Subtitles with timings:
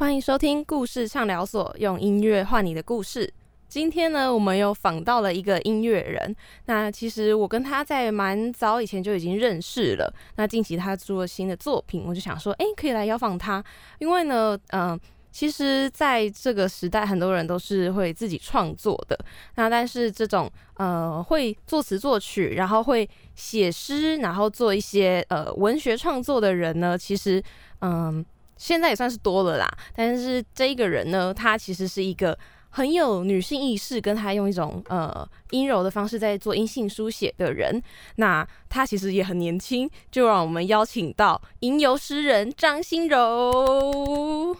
[0.00, 3.30] 欢迎收听故事畅聊所，用音乐换你的故事。
[3.68, 6.34] 今天呢，我们又访到了一个音乐人。
[6.64, 10.10] 那其实我跟他在蛮早以前就已经认识了。
[10.36, 13.62] 那近期他出了新的作品，我就想说，哎，可以来邀访他。
[13.98, 14.98] 因为呢，嗯，
[15.30, 19.18] 其实在这个时代，很多人都是会自己创作的。
[19.56, 27.42] 那但是这种呃，会作词作曲，然后会写诗，然后做一些呃文学创作的人呢，其实
[27.82, 28.24] 嗯，
[28.60, 29.66] 现在也算是多了啦。
[29.96, 32.36] 但是这一个人呢，他其实是一个。
[32.72, 37.82] 很有女性意识，跟他用一种呃阴柔的方式在做阴性书写的人，
[38.14, 44.56] 那他其实也很年轻，就让我们邀请到吟游诗人张心柔。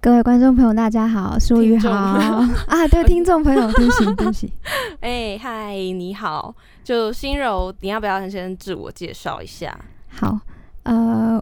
[0.00, 4.52] 各位观众朋友，大家好，淑宇好啊，对，听众朋友，对不起，对不起。
[4.98, 9.72] 哎，嗨，你好，就心柔，你要不要先自我介绍一下？
[10.10, 10.36] 好，
[10.82, 11.40] 呃，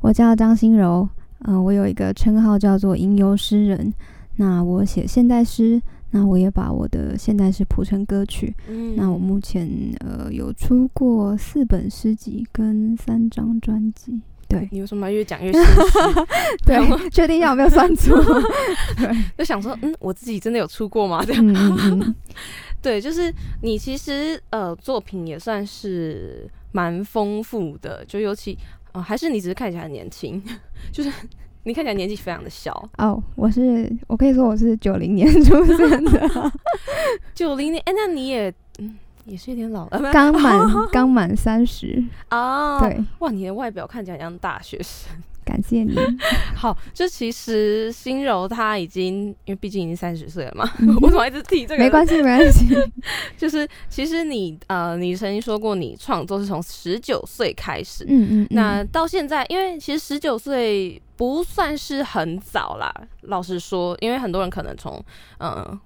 [0.00, 1.08] 我叫张心柔，
[1.46, 3.92] 嗯，我有一个称号叫做吟游诗人。
[4.36, 8.54] 那我写现代诗，那我也把我的现代诗谱成歌曲。
[8.68, 9.68] 嗯，那我目前
[10.00, 14.20] 呃有出过四本诗集跟三张专辑。
[14.48, 15.62] 对，你为什么越讲越 心
[16.66, 18.16] 对，确定一下有没有算错？
[18.98, 21.22] 对， 就想说，嗯，我自己真的有出过吗？
[21.24, 22.14] 这样。
[22.82, 28.58] 对，就是你其实呃作品也算是蛮丰富的，就尤其
[28.92, 30.42] 呃还是你只是看起来很年轻，
[30.92, 31.12] 就是。
[31.64, 36.52] 你看起来年纪非常的小哦，我是我可以说我是九零年出生的，
[37.34, 40.58] 九零年哎，那你也嗯也是有点老了，刚满
[40.90, 45.12] 刚满三十哦，对，哇，你的外表看起来像大学生。
[45.50, 45.96] 感谢你。
[46.54, 50.64] 好，就其实心柔她已经，因为毕竟已经三十岁了嘛，
[51.02, 51.82] 我怎 么一直提这个？
[51.82, 52.68] 没关系，没关系。
[53.36, 62.94] 就是其实你呃，你曾经说过你创作是从十九岁开始，嗯嗯，那到现在，因为其实十九岁不算是很早啦。
[63.22, 65.02] 老实说，因为很多人可能从
[65.38, 65.78] 嗯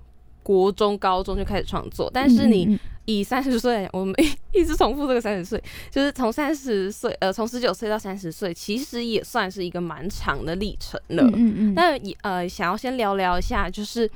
[0.42, 2.78] 国中、高中就开始创作，但是你。
[3.06, 4.14] 以三十岁，我们
[4.52, 11.22] 一直重复这个三十岁，就是从三十岁，呃，从十九岁到三十岁，其实也算是一个蛮长的历程了。
[11.34, 11.74] 嗯嗯。
[11.74, 14.10] 那也呃，想要先聊聊一下，就是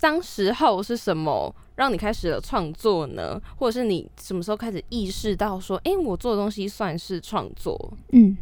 [0.00, 3.40] 当时候是什么让你开始了创作呢？
[3.56, 7.92] 或者是你什么时候开始意识到说，哎，我做的东西算是创作？
[8.10, 8.36] 嗯，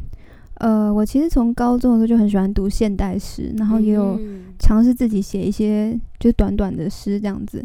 [0.55, 4.19] 呃，我其实从高中的时候就很喜欢读现代诗，然后也有
[4.57, 7.63] 尝试自己写一些就短短的诗这样子。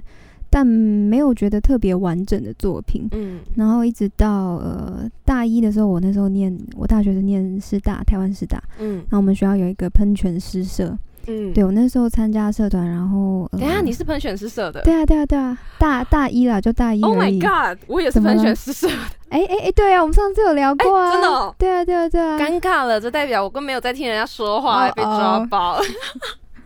[0.50, 18.94] 但没有觉得特别完整的作品，嗯，然后一直到呃大一的时候，我那时候念我大学是念师大台湾师大，嗯，然后我们学校有一个喷泉诗社，嗯，对我那时候参加社团，然后等下你是喷泉诗社的，对啊对啊对啊，大大一啦就大一，Oh my god，我也是喷泉诗社的，
[19.28, 25.78] 哎哎哎，对啊，我们上次有聊过啊，真的，对啊对啊对啊，尴尬了，这代表我根本没有在听人家说话，被抓包。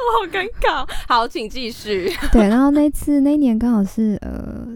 [0.11, 2.11] 我好尴尬，好，请继续。
[2.33, 4.67] 对，然后那次那一年刚好是呃，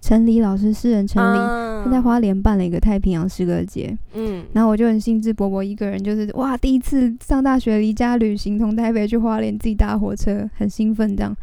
[0.00, 1.36] 陈黎老师诗人陈黎，
[1.84, 11.34] 他在花莲办了一个太平洋诗歌节，嗯，然后我就很兴致勃勃一个人，就是哇，第一次上大学离家旅行，从台北去花莲自己搭火车，很兴奋这样。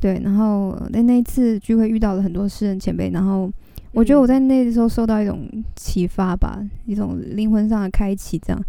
[0.00, 3.50] 对，然后在那一次聚会遇到了很多诗人前辈，然后
[3.92, 8.64] 我觉得我在那时候受到一种启发吧，一种灵魂上的开启这样。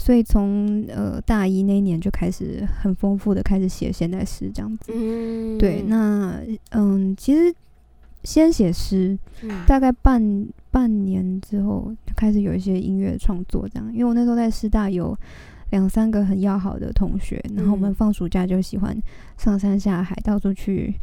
[0.00, 4.90] 所以从呃大一那一年就开始很丰富的开始写现代诗这样子，
[5.58, 6.40] 对，那
[6.70, 7.54] 嗯其实
[8.24, 9.18] 先写诗，
[9.66, 15.14] 大概半半年之后开始有一些音乐创作这样，因为我那时候在师大有
[15.68, 18.98] 两三个很要好的同学，然后我们放暑假就喜欢
[19.36, 20.94] 上山下海到处去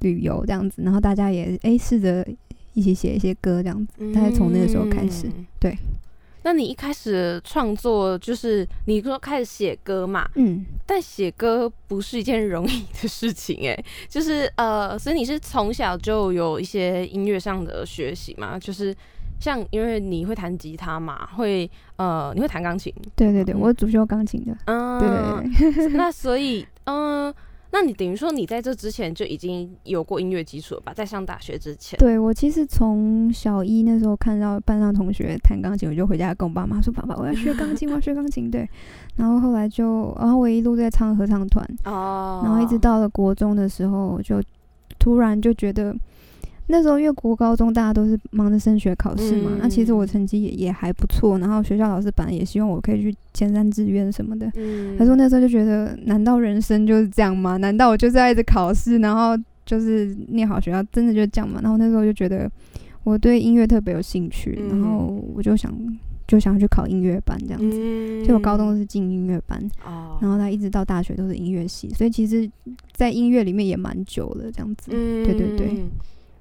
[0.00, 2.26] 旅游这样子，然后大家也诶试着
[2.74, 5.30] 一起写一些歌这样子，大概从那个时候开始，
[5.60, 5.78] 对。
[6.42, 10.28] 那你一开始创作就是你说开始写歌嘛？
[10.36, 18.58] 嗯，但写歌不是一件容易的事情哎，就是呃，所以你是从小就有一些音乐上的学习嘛？
[18.58, 18.94] 就是
[19.38, 22.94] 像因为你会弹吉他嘛，会呃，你会弹钢琴？
[23.14, 24.56] 对对对，我主修钢琴的。
[24.66, 25.88] 嗯，对。
[25.96, 27.32] 那所以嗯。
[27.72, 30.92] 那你等于说你在这之前就已经有过音乐基础了吧？
[30.94, 38.68] 在上大学之前，对我其实从小一那时候看到班上同学弹钢琴，我就回家跟我爸妈说：“爸爸，我要学钢琴，我要学钢琴。”对，
[39.16, 44.42] 然后后来就，然后我一路在唱合唱团，哦，然后一直到了国中的时候，就
[44.98, 45.94] 突然就觉得。
[46.70, 54.50] 那时候因为国高中大家都是忙着升学考试嘛，那其实我成绩也也还不错，然后学校老师本来也希望我可以去前三志愿什么的。
[54.96, 57.56] 他说那时候就觉得，难道人生就是这样吗？
[57.56, 59.36] 难道我就是要一直考试，然后
[59.66, 61.60] 就是念好学校，真的就这样吗？
[61.62, 62.50] 然后那时候就觉得
[63.04, 65.72] 我对音乐特别有兴趣，然后我就想
[66.26, 68.24] 就想要去考音乐班这样子。
[68.24, 69.60] 所以我高中是进音乐班，
[70.20, 72.48] 然后他一直到大学都是音乐系，所以其实，
[72.92, 74.90] 在音乐里面也蛮久了这样子。
[74.90, 75.84] 对对对。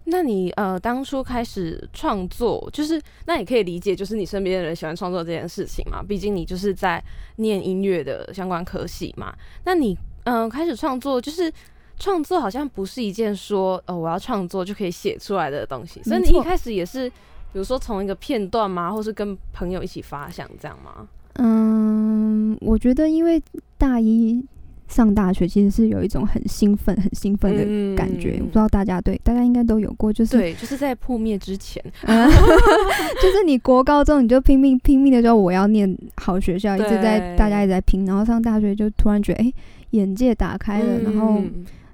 [0.09, 6.01] 那你呃当初开始创作，就是那你可以理解，就是你身边的人喜欢创作这件事情嘛？
[6.01, 7.03] 毕竟你就是在
[7.37, 9.33] 念音乐的相关科系嘛。
[9.63, 11.51] 那你嗯开始创作，就是
[11.97, 17.15] 创作好像不是一件说呃我要创作就可以写出来的东西，所以你一开始也是，比
[17.53, 21.07] 如说从一个片段吗，或是跟朋友一起发想这样吗？
[21.35, 23.41] 嗯，我觉得因为
[23.77, 24.43] 大一。
[24.89, 39.53] 上大学其实是有一种很兴奋、很兴奋的感觉，我不知道大家对大家应该都有过，就是对，就是在破灭之前 就是你国高中你就拼命拼命的说我要念好学校，一直在大家也在拼，然后上大学就突然觉得哎
[39.91, 41.41] 眼界打开了，然后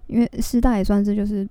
[0.08, 1.48] 因为师大也算是就是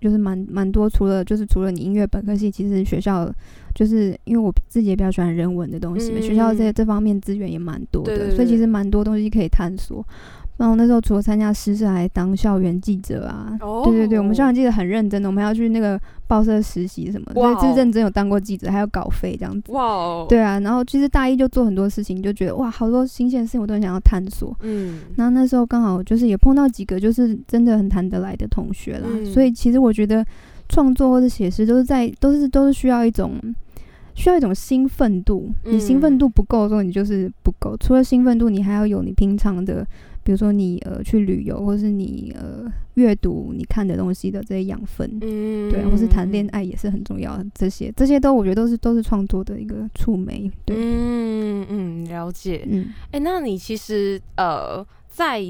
[0.00, 3.32] 就是蛮蛮多，除了就是除了你音乐本科系，其实学校
[3.74, 10.04] 就是因为我自己也比较喜欢人文的东西，学校这这方面资源也蛮多的，所以其实蛮多东西可以探索。
[10.58, 13.56] 然后那时候除了参加诗社，还当校园记者啊。
[13.62, 13.82] 哦。
[13.86, 19.72] 对对对，我们校园记者很认真的，我们还要去那个报社实习什么，所以是认真有当过记者，还有稿费这样子。
[19.72, 20.26] 哇哦。
[20.28, 24.54] 对啊，然后其实大一就做很多事情，就觉得哇，好多新鲜的事情我都很想要探索。
[24.62, 25.00] 嗯。
[25.16, 30.26] 然后那时候刚好就是也碰到几个就是真的很谈得来的同学啦，所以其实我觉得
[30.68, 33.40] 创作或者写诗都是在都是都是需要一种
[34.18, 37.76] 需要一种兴奋度，你兴奋度不够的时候，你就是不够。
[37.78, 39.86] 除了兴奋度，你还要有你平常的。
[40.24, 47.42] 比如说你呃去旅游，或是你呃阅读你看的东西的这些养分，嗯，对，或是谈恋爱也是很重要。
[47.54, 50.50] 这些这些都我觉得都是都是创作的一个触媒。
[50.66, 52.62] 对，嗯嗯，了解。
[52.68, 55.42] 嗯，哎，那你其实呃在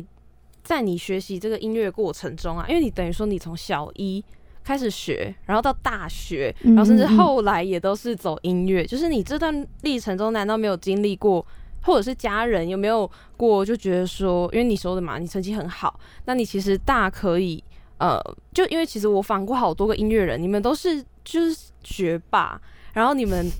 [0.63, 4.25] 在你学习这个音乐过程中啊，因为你等于说你从小一
[4.69, 11.43] 开始学，然后到大学，然后甚至后来也都是走音乐，就是你这段历程中难道没有经历过？
[11.81, 17.65] 或者是家人有没有过就觉得说，因为你说的嘛，你成绩很好，那你其实大可以，
[17.97, 18.21] 呃，
[18.53, 22.61] 就因为其实我访过好多个音乐人，你们都是就是学霸，
[22.93, 23.51] 然后你们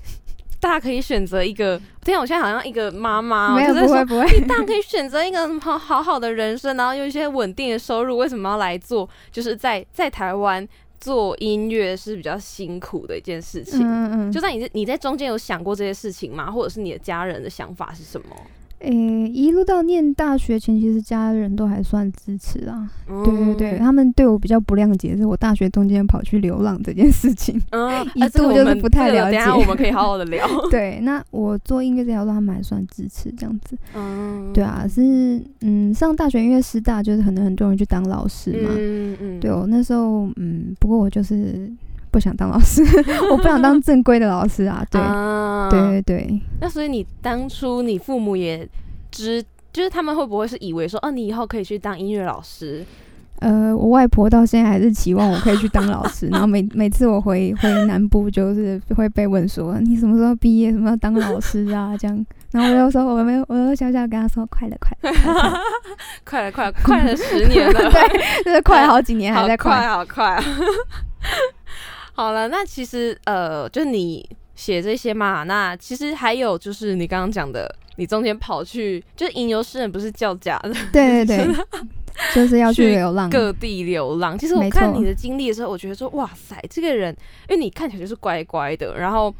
[0.59, 9.09] 大可以选择一个，天，我现在好像一个妈妈，没有不会不会，你大可以选择一个 好好好的人生，然后有一些稳定的收入，为什么要来做？
[9.31, 10.67] 就是在在台湾。
[10.99, 16.51] 做音乐是比较辛苦的一件事情，嗯嗯，就在你你在中间有想过这些事情吗？
[16.51, 18.35] 或者是你的家人的想法是什么？
[18.79, 22.89] 诶，一路到念大学前，其实家人都还算支持啊。
[23.25, 27.61] 对对对，他们对我比较不谅解，是我大学中间跑去流浪这件事情。
[27.71, 29.37] 嗯， 一度就是不太了解。
[29.37, 30.47] 等下我们可以好好的聊。
[30.71, 33.77] 对，那我做音乐这条路，他们还算支持这样子。
[33.95, 38.69] 嗯，对啊，是嗯，上大学因为师大就是可能很多人去当老师嘛。
[38.77, 39.39] 嗯嗯。
[39.41, 41.69] 对我那时候嗯，不过我就是。
[42.11, 42.83] 不想当老师，
[43.31, 44.85] 我不想当正规的老师啊！
[44.91, 45.01] 对，
[45.69, 46.41] 对对对。
[46.61, 48.67] 那所以你当初你父母也
[49.11, 52.85] 知，就是他们会不会是以为说，哦，你以后可以去当音乐老师？
[53.39, 56.27] 呃，我外婆到现在还是期望我可以去当老师。
[56.33, 60.71] 然后每每次我回回南部，就是会被问说，你什么时候毕业？
[60.71, 61.95] 什么时候当老师啊？
[61.97, 62.25] 这样。
[62.51, 65.17] 然后我就说，我没有，我就小小跟他说，快了，快了，
[66.25, 70.43] 快了，快了快了十年了，对，就是快好几年，还在快，好快啊！
[72.19, 81.47] 好了，那其实呃，就你写这些嘛，那其实还有就是你刚刚讲的，你中间跑去，就是吟游诗人不是叫假的，对对对，
[82.35, 84.37] 就是要去流浪，各地流浪。
[84.37, 87.15] 其实我看你的经历的时候，我觉得说，哇塞，这个人，
[87.47, 89.33] 因为你看起来就是乖乖的，然后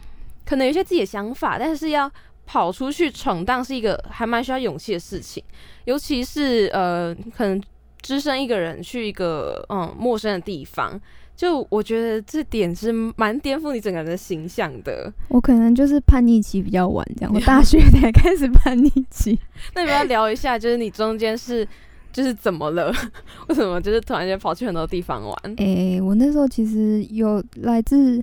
[0.46, 2.10] 可能有些自己的想法，但是要
[2.46, 5.44] 跑出去闯荡是一个还蛮需要勇气的事情，
[5.84, 7.62] 尤其是呃，可能
[8.01, 10.98] 只身一个人去一个嗯陌生的地方。
[11.39, 15.10] 就我觉得这点是蛮颠覆你整个人的形象的。
[15.29, 19.39] 我可能就是叛逆期比较晚，这样 我大学才开始叛逆期。
[19.74, 21.65] 那你要聊一下，就是你中间是
[22.12, 22.93] 就是怎么了？
[23.48, 25.36] 为什么就是突然间跑去很多地方玩？
[25.55, 28.22] 诶，我那时候其实有来自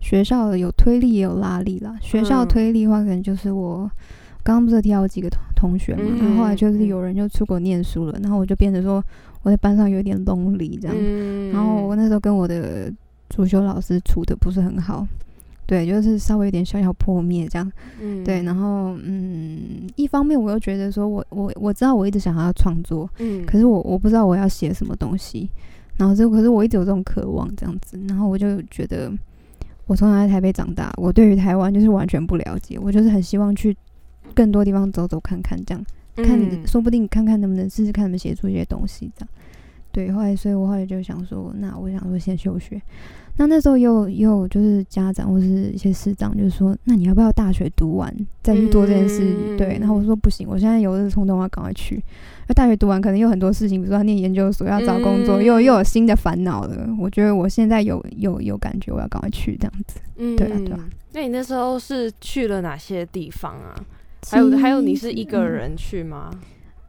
[0.00, 1.94] 学校的有推力也有拉力啦。
[2.00, 3.80] 学校推力的话，可能就是我
[4.42, 9.04] 刚刚不是提到几个同同学嘛，然后后来就是有人就出国念书了，然后我就变成说。
[9.44, 10.96] 我在班上有点 lonely 这样，
[11.52, 12.92] 然后我那时候跟我的
[13.28, 15.06] 主修老师处的不是很好，
[15.66, 17.72] 对，就是稍微有点小小破灭这样，
[18.24, 25.48] 对，然后嗯，一方面我又觉得说我我我知道我一直想要创作，嗯，可是我我不知道我要写什么东西，
[25.98, 29.12] 然后就可是我一直有这种渴望这样子，然后我就觉得
[29.86, 33.76] 我从小在台北长大，我对于台湾就是完全不了解，我就是很希望去
[34.34, 35.84] 更多地方走走看看这样。
[36.22, 39.28] 看，说不定看看能不能试试看，能不能写出一些东西这样。
[39.90, 42.80] 对，后来所以我后来就想说，那我想说先休学。
[43.36, 49.56] 那那时候又又就是家长或是一些师长，就是说，那你要不要大学读完再去做这件事？
[49.56, 52.00] 对，然后我说不行，我现在有这个冲动，我要赶快去。
[52.48, 56.88] 那大学读完可能有很多事情，比如说念研究所要找工作，又又有新的烦恼了。
[56.98, 60.00] 我觉得我现在有有有感觉，我要赶快去这样子。
[60.16, 60.88] 嗯，对啊，对啊。
[61.12, 63.74] 那你那时候是去了哪些地方啊？
[64.30, 66.30] 还有还有，你是一个人去吗？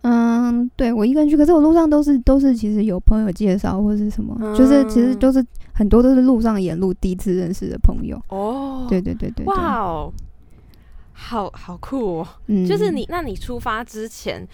[0.08, 8.16] 嗯，对我一个人去，可是我路上都是都是其实有朋友介绍或者是什么，就是其实都是很多都是路上沿路第一次认识的朋友。
[8.30, 10.14] 哦，对对对对，哇哦，
[11.12, 12.28] 好好酷哦！
[12.46, 14.48] 嗯，就是你，那你出发之前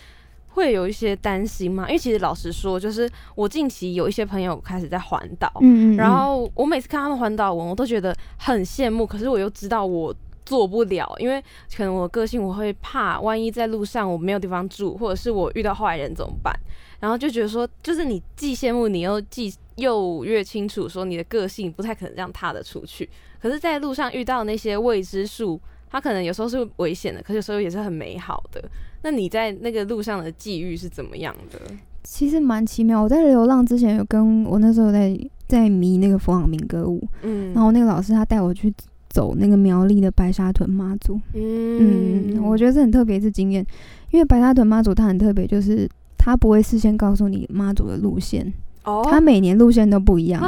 [0.48, 1.86] 会有一些担心吗？
[1.88, 10.16] 因为其实老实说，就是我近期有一些朋友开始在环岛，嗯嗯，然后我每次看他们环岛文，我都觉得很羡慕，可是我又知道我。
[10.46, 11.42] 做不了，因为
[11.76, 16.54] 可能我个性我会怕，万一在路上我没有地方住，或者是我遇到坏人怎么办？
[17.00, 23.10] 然后就觉得说，就是你既羡慕，你又既又越清楚说你的个性不太可能这样踏得出去。
[23.42, 28.64] 可是，在路上遇到那些未知数，它可能有时候是危险的，可是有时候也是很美好的。
[29.02, 31.60] 那你在那个路上的际遇是怎么样的？
[32.04, 33.02] 其实蛮奇妙。
[33.02, 35.18] 我在流浪之前有跟我那时候在
[35.48, 38.72] 在迷那个佛朗明哥舞，嗯，然后那个老师他带我去。
[39.12, 43.66] 走那个苗栗的白沙屯妈祖，嗯，我觉得是很特别一次经验，
[44.10, 45.88] 因为白沙屯妈祖它很特别，就是
[46.18, 48.52] 它不会事先告诉你妈祖的路线，
[48.86, 50.42] 哦，它每年路线都不一样，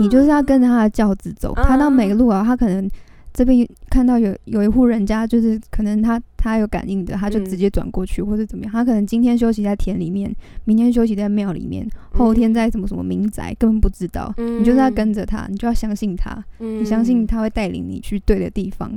[0.00, 2.88] 你就是要跟着他的轿子走，他到每个路啊，他可能。
[3.32, 8.72] 这边看到有有一户人家，就是可能他他有感应的，他就直接转过去，或者怎么样。
[8.72, 14.32] 他可能今天休息在田里面，明天休息在庙里面，后天在什么什么民宅，根本不知道。
[14.38, 18.90] 你就是要跟着他，你就要相信他，你相信他会带领你去对的地方。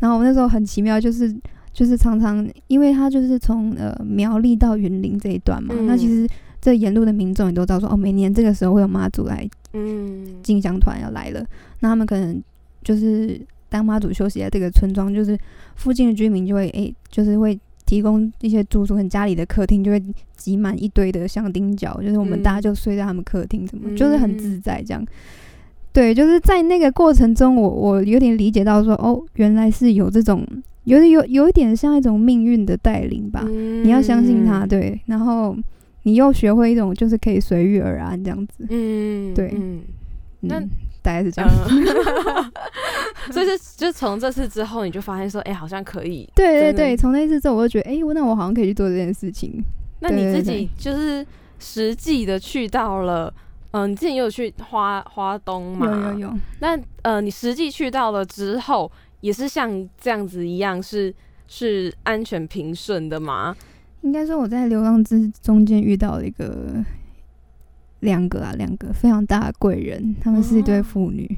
[0.00, 1.32] 然后我那时候很奇妙，就是
[1.72, 6.28] 就是常常，因为他就是从呃苗栗到云林这一段嘛，那其实
[6.60, 11.46] 这沿路的民众也都知道说，哦，每年这个时候会有妈祖来，嗯，进香团要来了，
[11.78, 12.42] 那他们可能
[12.82, 13.40] 就是。
[13.72, 15.36] 当妈祖休息在这个村庄，就是
[15.76, 20.02] 附近的居民就会诶，就是会提供一些住宿，跟家里的客厅就会
[20.36, 25.02] 挤满一堆的香丁角，就是我们大家就睡在他们客厅，什么就是很自在这样。
[25.92, 30.46] 对，就是在那个过程中，我我有点理解到说，哦，原来是有这种，
[30.84, 33.44] 有有有一点像一种命运的带领吧。
[33.48, 35.56] 你要相信他，对，然后
[36.04, 38.66] 你又学会一种就是可以随遇而安这样子。
[38.70, 39.54] 嗯，对，
[40.42, 40.62] 那。
[41.04, 41.50] 大概是这样，
[43.32, 46.30] 所以就就从这次之后，你就发现说，哎，好像可以。
[46.32, 49.60] 对对对，从那次之后，我就觉得，哎，我那我好像可以去做这件事情。
[49.98, 51.26] 那你自己就是
[51.58, 53.34] 实际的去到了，
[53.72, 55.88] 嗯，你之前有去花花东吗？
[55.90, 56.34] 有有有。
[56.60, 58.88] 那呃，你实际去到了之后，
[59.22, 59.68] 也是像
[60.00, 61.12] 这样子一样，是
[61.48, 63.56] 是安全平顺的吗？
[64.02, 66.76] 应该说我在流浪之中间遇到了一个。
[68.02, 71.28] 两个啊，两个非常大的贵人，他们是一对父女，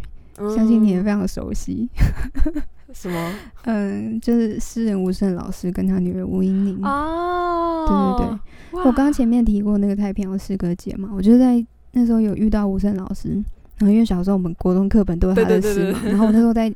[0.54, 1.88] 相信你也非常熟悉。
[2.92, 3.32] 什么？
[3.64, 6.78] 嗯，就是诗人吴胜老师跟他女儿吴英玲。
[6.84, 8.38] 哦，对对
[8.70, 13.30] 对，我刚刚前面提过那个太平洋诗歌节嘛，我就在那时候有遇到吴胜老师，
[13.78, 16.72] 然后因为小时候我们国中课本都有他的诗嘛，然后我那时候在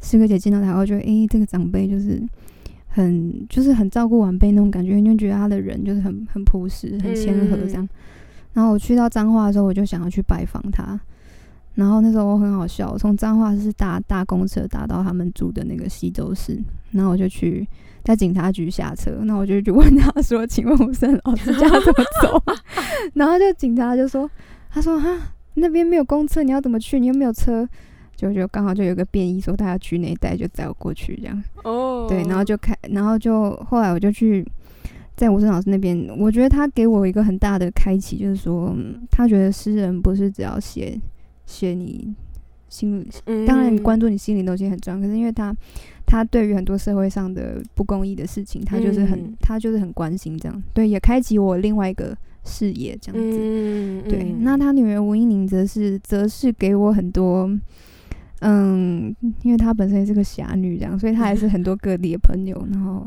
[0.00, 2.22] 诗歌节见到他，我觉得哎，这个长辈就是
[2.86, 7.88] 很就是很照顾晚辈那种感觉，就觉得他的人就是很很朴实、很谦和这样。
[8.58, 10.98] 然后我去到彰化的时候，我就想要去拜访他。
[11.76, 16.60] 然后那时候我很好笑，我从彰化是搭大公车搭到他们住的那个西周市，
[16.90, 17.64] 然后我就去
[18.02, 22.42] 在警察局下车，那我就去问他说：“请问吴森老师家怎么走？”
[23.14, 24.28] 然后就警察就说
[24.70, 25.08] ：“他说哈
[25.54, 26.98] 那边没有公车，你要怎么去？
[26.98, 27.64] 你又没有车。”
[28.16, 31.44] 就就刚好就有个便衣说他要去那一带，就载我过去这样。
[31.62, 34.44] 哦，对，然后就开，然后就后来我就去。
[35.18, 38.72] 在吴声老师那边，我觉得他给我一个很大的开启，就是说，
[39.10, 40.96] 他觉得诗人不是只要写
[41.44, 42.14] 写你
[42.68, 43.10] 心里，
[43.44, 45.52] 当然你关注你心里东西很重要，可是因为他
[46.06, 54.02] 他对于很多社会上的不公义的事情，他就是很他就是很关心这样，对，也开启我另外一个视野这样子。
[54.08, 57.50] 对，那他女儿吴英宁则是则是给我很多，
[58.42, 63.04] 嗯，因为她本身也是个侠女这样，所以她还是很多各地的朋友，然后。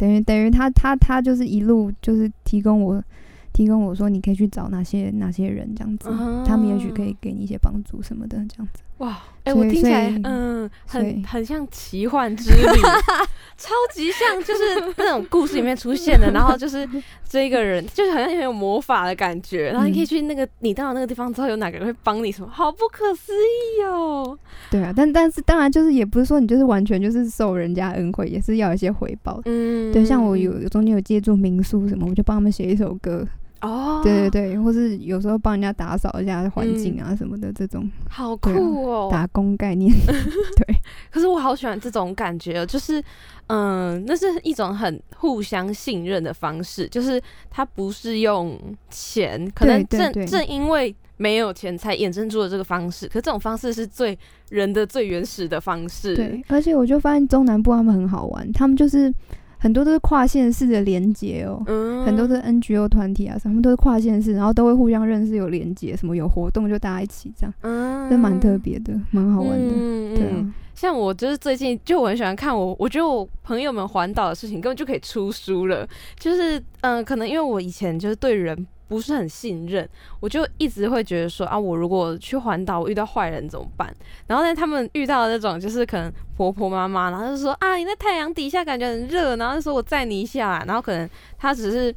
[0.00, 3.04] 等于等于他他他就是一路就是提供我
[3.52, 6.08] 提供我说你可以去找哪些哪些人这样子，
[6.46, 8.82] 他们也许可以给你一些帮助什么的这样子。
[9.00, 12.80] 哇，哎，我听起来嗯，很很像奇幻之旅，
[13.56, 16.86] 超级像就是那种故事里面出现的，然后就是
[17.26, 24.38] 这一个人就是好像很有魔法的感觉，然后你可以去那个你到了那个地方之后，有哪个人会帮你什么，好不可思议哦。
[24.70, 29.40] 对啊，但但是当然就是也不是说你就是完全就是受人家恩惠，也是要一些回报。
[29.46, 33.26] 嗯，对，像我有中间有借助民宿什么，我就帮他们写一首歌。
[33.60, 38.50] 哦，对对对，或是有时候帮人家打扫一下环境啊什么的这种，好酷
[38.90, 39.94] 哦，打工概念。
[40.06, 40.76] 对，
[41.10, 43.02] 可是我好喜欢这种感觉，就是
[43.48, 56.16] 嗯，那是一种很互相信任的方式，就是他不是用钱，可能正正因为没有钱才衍生出了这个方式，可这种方式是最人的最原始的方式。
[56.16, 59.12] 对，而且我就发现中南部他们很好玩，他们就是。
[59.60, 61.62] 很多都是跨县市的连接哦，
[62.06, 69.74] 很多的 NGO 团体啊，什么都是跨县市，然后都会互相认识，有连接，什么有活动就大家一起这样，嗯，蛮特别的，蛮好玩的。
[70.16, 75.86] 对啊，像我就是最近就我很喜欢看我，我觉得我朋友们环岛的事情根本就可以出书了，
[76.18, 78.66] 就是嗯，可能因为我以前就是对人。
[78.90, 83.94] 不是很信任，我就一直会觉得说啊，我如果去环岛，我遇到坏人怎么办？
[84.26, 91.94] 然后呢，他们遇到那种就是可能婆婆妈妈，然后就说啊，你在太阳底下感觉很热，然后就说我载你一下，然后可能他只是。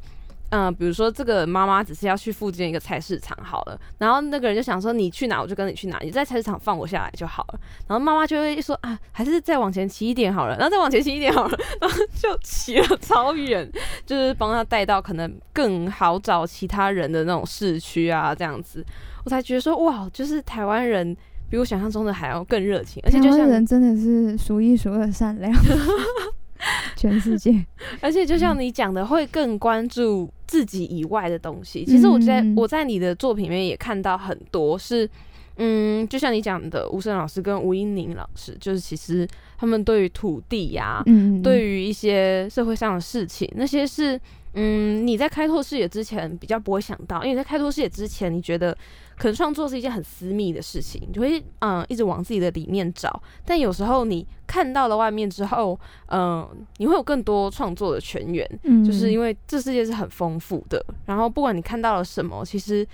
[0.54, 7.60] 嗯，比如说这个妈妈只是要去附近一个菜市场好了，然后那个人就想说你去哪我就跟你去哪，你在菜市场放我下来就好了。
[7.88, 13.68] 然后妈妈就会说啊，还是再往前骑一点好了，然后再往前骑一点好了，然后就骑了超远，
[14.06, 18.86] 就是帮他带到可能更好找其他人的那种市区啊，这样子，
[19.24, 21.16] 我才觉得说哇，就是台湾人
[21.50, 25.52] 比我想象中的还要更热情，而且就像人真的是数一数二善良。
[26.96, 27.64] 全世界，
[28.00, 31.84] 而且就像你讲的，会更关注自己以外的东西。
[31.84, 35.08] 其实我在我在你的作品里面也看到很多是，
[35.56, 44.20] 嗯，就像你讲的，吴声老师跟吴英宁老师，就是其实他们对于土地呀，嗯，对于一些社会上的事情，那些是，
[44.54, 48.76] 嗯，你在开拓视野之前比较不会想到，因为在开拓视野之前，你觉得。
[49.16, 53.22] 可能创作是一件很私密的事情，就会嗯一直往自己的里面找。
[53.44, 56.44] 但有时候你看到了外面之后，嗯，
[56.78, 58.44] 你会有更多创作的泉源，
[58.84, 60.84] 就是因为这世界是很丰富的。
[61.06, 62.84] 然后不管你看到了什么，其实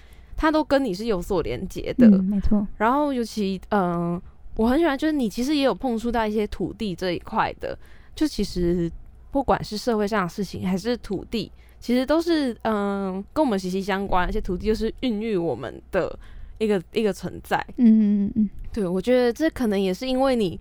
[0.40, 2.66] 它都跟你是有所连接的，没错。
[2.78, 4.18] 然后尤其嗯，
[4.56, 7.78] 我很喜欢，就是你其实也有碰触到一些土地这一块的，
[8.14, 8.90] 就其实
[9.30, 11.52] 不管是社会上的事情还是土地。
[11.78, 16.18] 其实都是嗯，跟我们息息相关，而且土地就是孕育我们的
[16.56, 17.62] 一个 一个存在。
[17.76, 20.58] 嗯嗯嗯，对，我觉得这可能也是因为你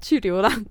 [0.00, 0.64] 去流浪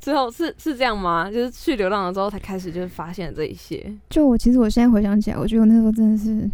[0.00, 1.28] 之后是是这样吗？
[1.28, 3.92] 就是去流浪了之后才开始就是发现这一些。
[4.08, 6.48] 就我其实我现在回想起来，我觉得我那时候真的是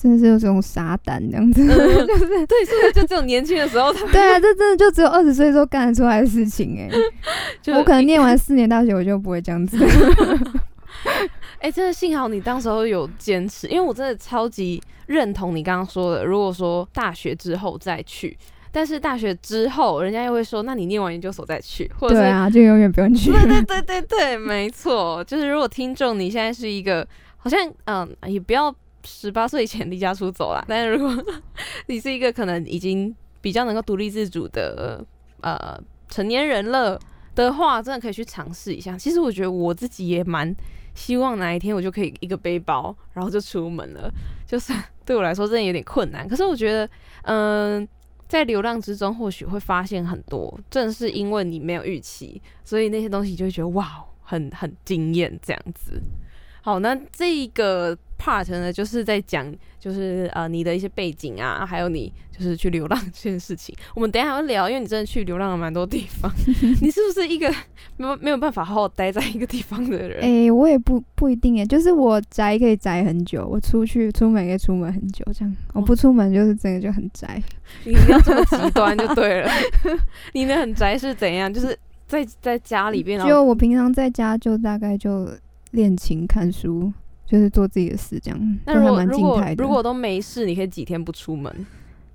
[0.00, 4.06] 真的是有这种傻胆这样子， 就是对，是不是就只有年轻的时候才？
[4.12, 6.78] 对啊，这真的就只有二十岁时候干得出来的事情
[7.66, 7.74] 哎。
[7.76, 9.76] 我可能念完四年大学，我就不会这样子。
[11.58, 16.24] 哎，真的幸好你当时候有坚持，因为我真的超级认同你刚刚说的。
[16.24, 18.38] 如果说大学之后再去，
[18.70, 23.32] 但是大学之后人家又会说，那你念完研究所再去，或者对啊，就永远不用去。
[23.32, 25.24] 对对对对对，没错。
[25.24, 27.06] 就是如果听众你现在是一个，
[27.36, 28.72] 好像嗯，也不要
[29.08, 30.64] 十八岁以前离家出走啦。
[30.68, 31.24] 但是如果
[31.88, 35.04] 你是一个可能已经比较能够独立自主的
[35.40, 37.00] 呃成年人了
[37.34, 38.96] 的话，真的可以去尝试一下。
[38.98, 40.54] 其实我觉得我自己也蛮。
[40.94, 44.12] 希望哪一天我就可以一个背包，然后就出门了。
[44.44, 44.72] 就是
[45.06, 46.90] 对我来说真的有点困难，可是我觉得，
[47.22, 47.88] 嗯，
[48.26, 50.58] 在流浪之中或许会发现很多。
[50.68, 56.02] 正是因为你没有预期，所以那些东西就会觉得哇，很很惊艳这样子。
[56.62, 63.74] 好，那这个 part 呢，就是在讲，就是呃，你的一些背景啊，还有你就是去流浪这件事情。
[63.94, 66.30] 我们等下要聊，因为你真的去流浪了蛮多地方。
[66.82, 67.48] 你是不是一个
[67.96, 70.20] 没有没有办法好好待在一个地方的人？
[70.22, 77.42] 哎，我也不不一定哎，就是我宅可以宅很久，我出去出门可以出门很久，这样我不出门就是真的就很宅。
[77.84, 79.50] 你要这么极端就对了。
[80.34, 81.52] 你的很宅是怎样？
[81.52, 85.28] 就是在在家里边，就我平常在家就大概就。
[85.72, 86.90] 练琴、看书，
[87.28, 88.58] 就是做自己的事，这样。
[88.64, 91.54] 那如果如果如果都没事，你可以几天不出门？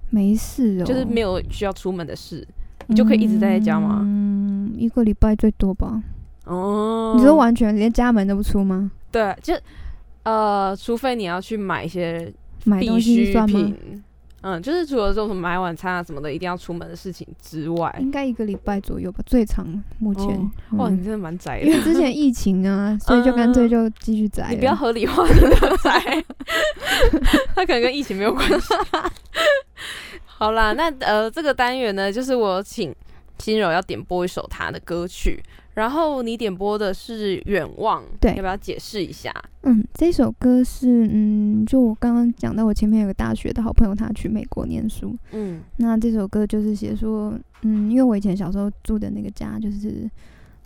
[0.10, 2.48] 没事哦，就是没有需要出门的事，
[2.88, 4.02] 你就可以一直待在家吗？
[4.04, 6.02] 嗯，一个礼拜最多吧。
[6.46, 8.92] 哦，你说完全连家门都不出吗？
[9.12, 9.54] 对，就
[10.24, 12.34] 呃，除非你要去买一些
[12.66, 14.04] 买必需品。
[14.46, 19.66] 嗯，就是除了这种买晚餐啊什么的一定要出门的事情之外，应该一个礼拜左右吧，最长
[20.00, 20.52] 目前。
[20.72, 21.66] 哇，你真的蛮宅的。
[21.66, 24.48] 因为之前疫情啊，所以就干脆就继续宅。
[24.50, 26.24] 你不要合理化你的宅，
[27.56, 28.74] 他可能跟疫情没有关系。
[30.26, 32.94] 好啦，那呃，这个单元呢，就是我请
[33.40, 35.42] 心柔要点播一首他的歌曲。
[35.76, 39.34] 然后你点播的是《远望》，对，要不要解释一下？
[39.64, 47.34] 嗯，这首歌是，嗯，就我刚刚讲到，我前面有个大学的好朋友，他去美国念书，嗯，那这首歌就是写说，
[47.64, 50.10] 嗯，因为我以前小时候住的那个家，就是，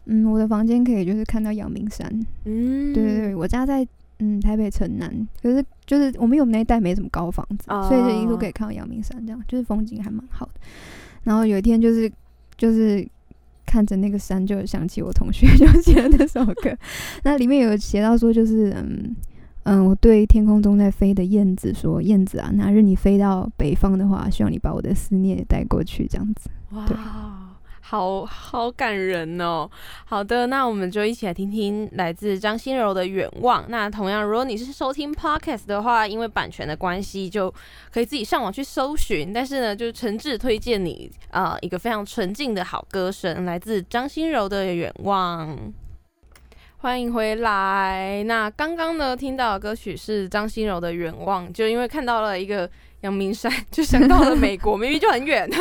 [0.05, 2.07] 嗯，我的房间可以就是看到阳明山，
[2.45, 3.87] 嗯，对对对，我家在
[4.19, 10.53] 嗯台北城南，可是就是我们有那一带没什么高房子，所以就一路可以看到阳明山，这样就是风景还蛮好的。
[11.23, 12.11] 然后有一天就是
[12.57, 13.07] 就是
[13.67, 16.75] 看着那个山，就想起我同学就写的那首歌，
[17.23, 19.15] 那里面有写到说就是嗯
[19.63, 26.49] 嗯，我对天空中在飞的燕子说，燕子啊，哪日你飞到北方的话，希望你把我的思念带过去，这样子。
[26.71, 27.46] 哇。
[27.89, 29.69] 好好感人哦！
[30.03, 33.63] 好的，那我们就一起来听听来自张心柔的《远望》。
[33.69, 37.49] 那同样，如果你是收听 podcast 的话，因为版权的关系，就
[37.89, 39.31] 可以自己上网去搜寻。
[39.31, 45.55] 但是呢，就诚挚推荐你啊，一个非常纯净的好歌声，来自张心柔的《远望》。
[46.79, 48.21] 欢迎回来。
[48.25, 52.69] 那刚刚呢，听到的歌曲是张心柔的《远望》，就因为看到了一个
[52.99, 55.49] 阳明山，就想到了美国，明明就很远。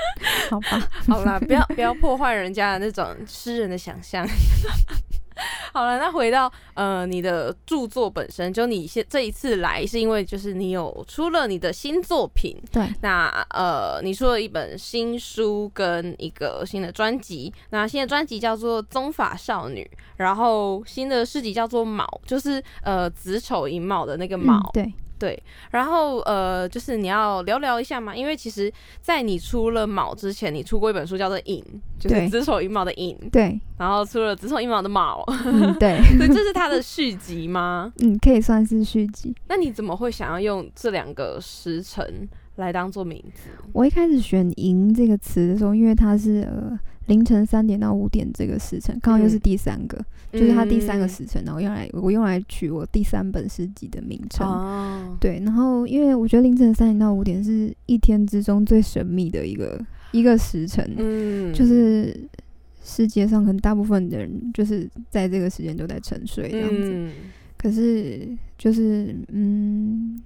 [0.50, 4.26] 好吧， 好啦，不要不要破坏人家的那种诗人的想象。
[5.72, 24.92] 好了，那回到呃你的著作本身，就你现这一次来是因为就是你有出了你的新作品，对，那呃你出了一本新书跟一个新的专辑，那新的专辑叫做《宗法少女》，然后新的诗集叫做《卯》，就是呃子丑寅卯的那个卯，对。
[25.22, 31.64] 对，然后呃，就是你要聊聊一下嘛，因为其实，在你出了卯之前，你出过一本书叫做《寅》，
[32.02, 33.16] 就是子丑寅卯的寅。
[33.30, 35.24] 对，然后出了子丑寅卯的卯。
[35.78, 37.92] 对， 所以这是它的续集吗？
[38.02, 39.32] 嗯，可以算是续集。
[39.46, 43.42] 那你怎么会想要用这两个时辰来当做名字？
[43.72, 46.76] 我一开始选“寅”这个词的时候，因为它是呃。
[47.06, 49.98] 凌晨三点到五点这个时辰，刚好又是第三个，
[50.32, 54.46] 就是它第三个时辰，然后用来我用来取我第三本诗集的名称。
[54.46, 59.80] 哦，对，然后因为我觉得凌晨三点到五点是一天之中最神秘的一个
[60.12, 62.18] 一个时辰，嗯，就是。
[62.84, 67.08] 世界上可能大部分的人就是在这个时间都在沉睡这样子，
[67.56, 70.20] 可是就是嗯。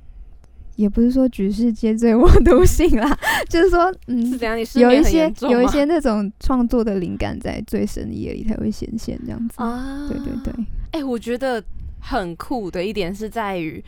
[0.77, 3.19] 也不是说举世皆醉我独醒啦，
[3.51, 4.57] 就是说，嗯，是怎样？
[4.57, 10.53] 你有一些有一些那种创作的灵感在最深的夜里才会显现这样子啊，对对对，
[10.93, 11.63] 哎，我觉得
[12.01, 13.83] 很酷的一点是在于，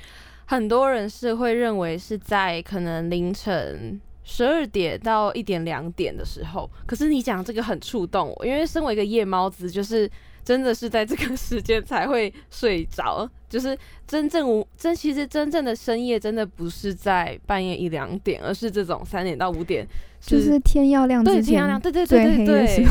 [0.47, 10.11] 很多人是会认为是在可能凌晨十二点到一点两点的时候，可是你讲这个很触动我，因为身为一个夜猫子，就是。
[10.49, 19.87] 真的是在这个时间才会睡着，就是真正无真，其实真正的深夜真的不是在半夜一两点，而是这种三点到五点，
[20.23, 22.87] 就是天要亮之前，对天要亮，对对对对对，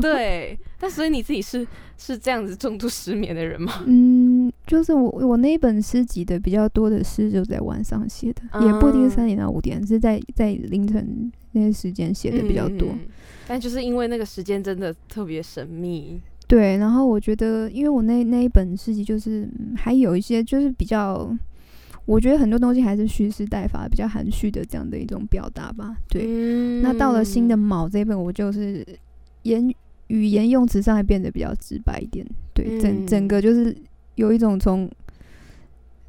[0.00, 0.58] 对。
[0.80, 1.66] 但所以你自己是
[1.98, 3.84] 是这样子重度失眠的人吗？
[3.84, 12.88] 嗯，就是我我那一本诗集的比较多的诗就在晚上写的，也不一定三点到五点，是在在凌晨那些时间写的比较多。
[13.46, 16.18] 但就是因为那个时间真的特别神秘。
[16.52, 21.34] 对，然后我觉得，因为我那那一本诗集就是还有一些就是比较，
[22.04, 25.96] 我觉得很多东西还是蓄势待发，比较含蓄的这样的一种表达吧。
[26.10, 26.26] 对，
[26.82, 28.86] 那到了新的卯这一本，我就是
[29.44, 29.66] 言
[30.08, 32.22] 语言用词上也变得比较直白一点。
[32.52, 33.74] 对，整整个就是
[34.16, 34.86] 有一种从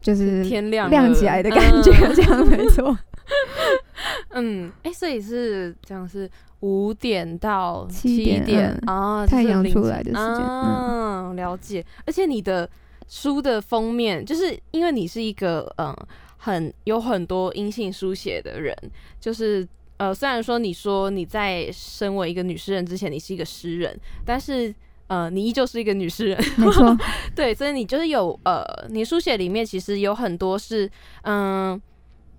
[0.01, 2.93] 就是天亮亮起来的感觉，这样没错。
[4.31, 6.29] 嗯，哎，所以是这样是。
[6.65, 10.47] 五点到七点啊，太阳出来的时间。
[10.47, 11.85] 嗯，了解。
[12.05, 12.69] 而且你的
[13.05, 15.93] 书的封面，就是因为你是一个嗯，
[16.37, 18.73] 很有很多阴性书写的人，
[19.19, 24.73] 就是呃，虽然说你说你在身为一个女诗人之前，你是一个诗人，但是
[25.07, 26.97] 呃，你依旧是一个女诗人，没错。
[27.35, 30.89] 对，所以你就是有呃，你书写里面其实有很多是
[31.23, 31.81] 嗯。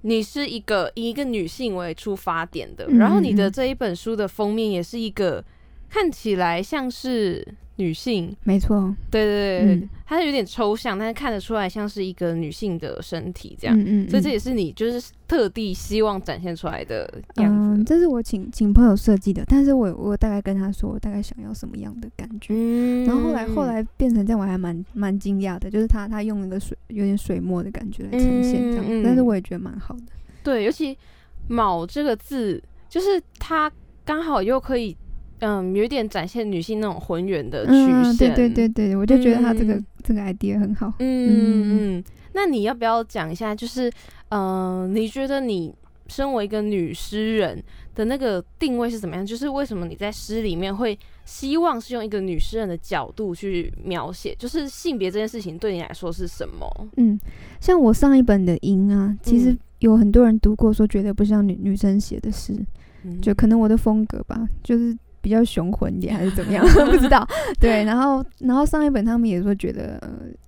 [0.07, 5.45] 你是一个以一个女性为出发点的，然后你的这一本书的封面也是一个
[5.91, 7.55] 看起来像是。
[7.77, 17.03] 女性，没错，对对对，它有点抽象，但是看得出来像是一个女性的身体这样，嗯嗯，所以这也是你就是特地希望展现出来的
[17.37, 17.81] 样子。
[17.81, 30.13] 嗯，这是我请请朋友设计的，但是我我大概跟他说，我大概想要什么样的感觉，嗯，然后后来后来变成这样，我还蛮蛮惊讶的，就是他他用那个水有点水墨的感觉来呈现这样，但是我也觉得蛮好的。
[30.45, 30.97] 对，尤其
[31.49, 33.73] “卯”这个字，就是它
[34.05, 34.97] 刚好又可以。
[35.41, 37.73] 嗯，有点展现女性那种浑圆的曲
[38.17, 38.35] 线。
[38.35, 40.93] 对对对对，我就觉得他这个这个 idea 很好。
[41.01, 43.55] 嗯嗯，那你要不要讲一下？
[43.55, 43.91] 就是，
[44.31, 45.75] 嗯，你觉得你
[46.09, 47.63] 身为一个女诗人
[47.95, 49.27] 的那个定位是怎么样？
[49.27, 54.35] 就是为什么你在诗里面会希望是用一个女诗人的角度去描写？
[54.39, 56.67] 就是性别这件事情对你来说是什么？
[56.97, 57.19] 嗯，
[57.61, 62.55] 像我上一本的《音》啊，其实有很多人读过，说觉得不像女女生写的诗，
[63.21, 64.97] 就可能我的风格吧，就是。
[65.25, 66.63] 比较雄浑一点，还是怎么样？
[66.93, 67.27] 不知道。
[67.59, 69.99] 对，然后然后上一本他们也说觉得，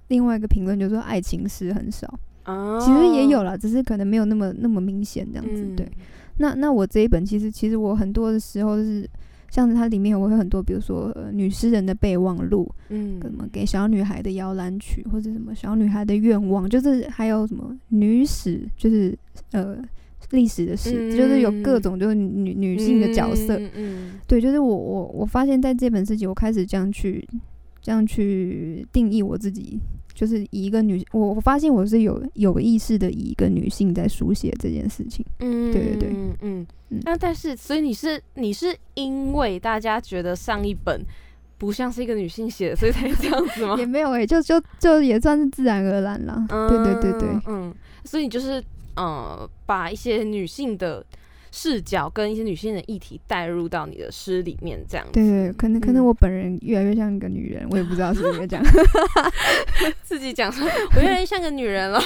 [0.08, 2.06] 另外一个评论就是说爱情诗很少。
[2.44, 5.66] 哦，其实也有了，只是可能没有那么那么明显这样子。
[5.74, 5.90] 对，
[6.36, 9.08] 那那我这一本其实其实我很多的时候是。
[9.48, 19.16] 像是它里面我会很多，比如说女诗人的备忘录，嗯，什么给小女孩的摇篮曲，或者什么小女孩的愿望，就是还有什么女史，就是
[19.52, 19.78] 呃
[20.30, 27.26] 历史的事，就是有各种就是女女性的角色，嗯，对，就是我我我发现在这本诗集，我开始这样去
[27.80, 29.80] 这样去定义我自己。
[30.16, 35.22] 就是以一个女，我我发现我是有有意识的以一个女性在书写这件事情。
[35.40, 36.08] 嗯，对对对，
[36.40, 37.00] 嗯嗯。
[37.04, 41.04] 那但是，所以你是你是因为大家觉得上一本
[41.58, 43.76] 不像是一个女性写的，所以才这样子吗？
[43.78, 46.46] 也没有诶，就就就也算是自然而然了。
[46.48, 47.74] 对对对对，嗯。
[48.02, 48.64] 所以你就是
[48.96, 51.04] 呃，把一些女性的。
[51.52, 55.12] 视角跟一些女性的议题带入到你的诗里面，这样子。
[55.14, 58.64] 对对，可能可能我本人越来越像一个女人，我也不知道是不是这样。
[60.04, 61.98] 自己讲说，我越来越像个女人了。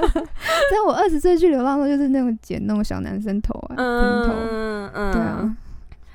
[0.70, 4.34] 在我二十岁去流浪的时候，就是那种剪那种小男生头啊，平头。
[4.34, 5.12] 嗯嗯。
[5.12, 5.56] 对啊。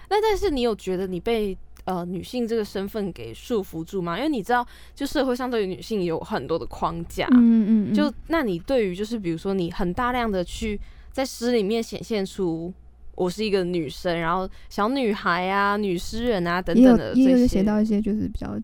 [0.09, 4.17] 那但是你有觉得你被呃女性这个身份给束缚住吗？
[4.17, 4.65] 因为你知道，
[4.95, 7.27] 就社会上对于女性有很多的框架。
[7.33, 7.93] 嗯嗯。
[7.93, 10.79] 就那你对于就是比如说你很大量的去。
[11.13, 12.73] 在诗里面显现出
[13.15, 18.57] 我是一个女生，然后小女孩啊、女诗人啊等等的，也有写到一些就是比较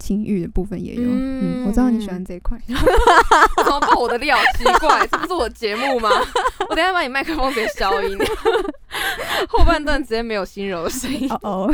[0.00, 1.02] 情欲的部分也有。
[1.04, 2.58] 嗯，我知道你喜欢这一块。
[2.66, 4.36] 怎么爆我的料？
[4.58, 6.10] 奇怪，这不是我节目吗？
[6.68, 8.18] 我等下把你麦克风直接消音，
[9.48, 11.30] 后半段直接没有心柔的声音。
[11.42, 11.72] 哦，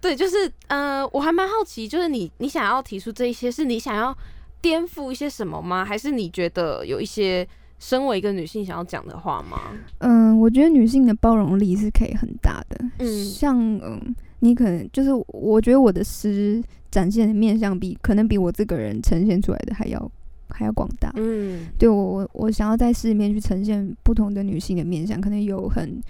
[0.00, 4.16] 对，就是呃，我还蛮好奇，就是你你想要提出这一些，是你想要
[4.60, 5.84] 颠覆一些什么吗？
[5.84, 7.46] 还是你觉得有一些？
[7.76, 9.60] 身为一个女性，想要讲的话吗？
[9.98, 12.78] 嗯，我觉得女性的包容力是可以很大的。
[13.00, 16.62] 嗯，像嗯，你可能就是，我觉得我的诗
[16.94, 20.12] 展现的面相比可能比我这个人呈现出来的还要
[20.48, 21.10] 还要广大。
[21.16, 26.00] 嗯，对我我我想要在市里面去呈现不同的女性的面相，可能有很。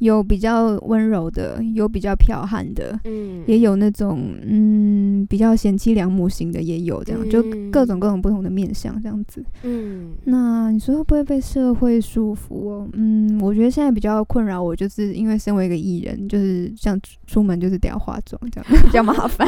[0.00, 9.44] 有比较温柔的，有比较剽悍的，嗯，也有那种嗯比较贤妻良母型的，也有这样，就各种各种不同的面相这样子。
[9.62, 12.88] 嗯，那你说会不会被社会束缚？
[12.94, 19.46] 嗯，我觉得现在比较困扰我，就是因为身为一个艺人，就是像出门就是得要化妆，这样 比较麻烦。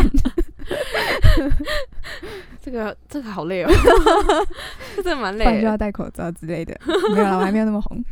[2.62, 3.70] 这个这个好累哦，
[4.96, 6.78] 真的蛮累，就要戴口罩之类的。
[7.14, 8.02] 没有了，我还没有那么红。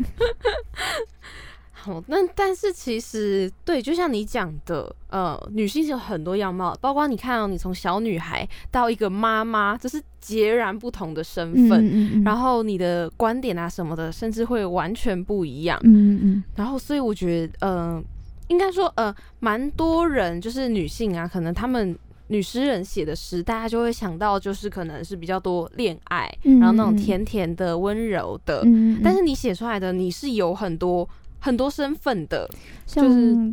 [1.73, 15.81] 好，那但是其实对，就像你讲的，呃，女性是有很多样貌，包括你看哦，你从小女孩到一个妈妈，这是截然不同的身份，嗯然后你的观点啊什么的，甚至会完全不一样。
[15.85, 16.45] 嗯嗯。
[16.55, 18.03] 然后，所以我觉得，呃，
[18.49, 21.99] 应该说，呃，蛮多人就是女性啊，可能她们
[22.31, 28.63] 女诗人写的诗，大家就会想到就是可能是比较多恋爱，然后那种甜甜的、温柔的。
[28.65, 29.01] 嗯。
[29.05, 31.09] 但是你写出来的，你是有很多。
[31.43, 32.47] 很多身份的，
[32.85, 33.03] 像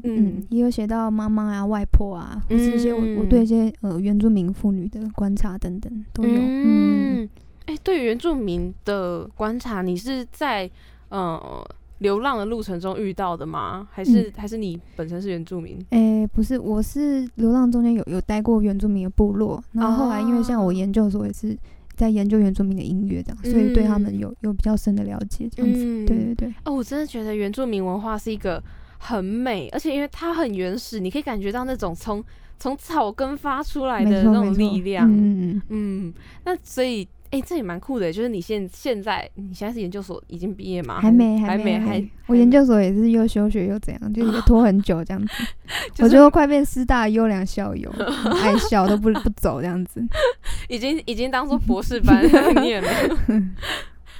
[0.04, 6.36] 嗯，也有写到妈妈啊、外婆啊，或是一些我我对一些呃原住民妇女的观察等等都有。
[6.38, 7.30] 嗯，
[7.66, 10.70] 哎，对原住民的观察，你是在
[11.08, 11.66] 呃
[12.00, 13.88] 流浪的路程中遇到的吗？
[13.92, 15.78] 还是还是你本身是原住民？
[15.90, 21.58] 哎，不是，我是流浪中间有有待过原住民的部落，然后后来因为像我研究所也是。
[21.98, 26.54] 在研究原住民的音乐，这样，所以对他们有有比较深的了解，这样子，对对对。
[26.64, 28.64] 哦，我真的觉得原住民文化是一个
[29.00, 32.24] 很美，而且因为它很原始，你可以感觉到那种从
[32.60, 35.12] 从草根发出来的那种力量。
[35.12, 36.14] 嗯嗯，
[36.46, 37.08] 那所以。
[37.32, 41.00] 哎，这也蛮酷的，就是你现现在你现在是研究所已经毕业吗？
[41.00, 45.34] 还没，还没，还我研究所也是又休学又怎样，就是拖很久这样子。
[46.04, 47.92] 我觉得快变师大优良校友，
[48.42, 50.02] 爱笑都不不走这样子，
[50.70, 52.24] 已经已经当做博士班
[52.62, 52.90] 念了。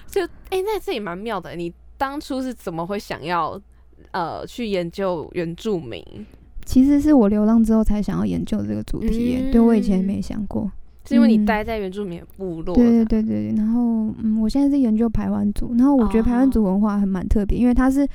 [0.08, 1.56] 就哎，那这也蛮妙的。
[1.56, 3.60] 你当初是怎么会想要
[4.12, 6.04] 呃去研究原住民？
[6.66, 10.70] 其实是我流浪之后才想要研究这个主题，对我以前没想过。
[11.08, 13.54] 是因为你待在原住民部落，对对对对。
[13.56, 18.08] 然后，嗯，我现在是研究排湾族，然后我觉得排湾族文化还蛮特别，因为它是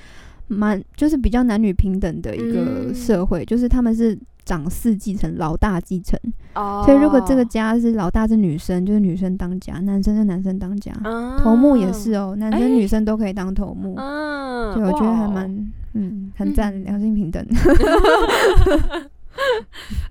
[0.49, 6.19] 蛮就是比较男女平等的一个社会，就是他们是长嗣继承，老大继承。
[6.55, 6.83] 哦。
[6.85, 10.93] 所以如果这个家是老大是女生，就是女生当家；男生就男生当家。
[11.39, 13.95] 头目也是哦，男生女生都可以当头目。
[13.97, 14.75] 嗯。
[14.75, 17.45] 对，我觉得还蛮嗯很赞，良性平等。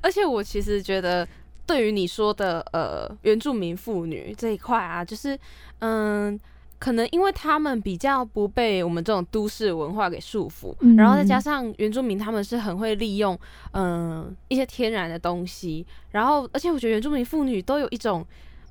[0.01, 1.27] 而且我其实觉得。
[1.65, 5.37] 对于你说的呃原住民妇女这一块啊，就是
[5.79, 6.37] 嗯，
[6.79, 13.37] 可能因为他们比较不被我们这种都市文化给束缚，然后再加上原住民他们是很会利用
[13.73, 18.25] 嗯一些天然的东西，然后而且我觉得原住民妇女都有一种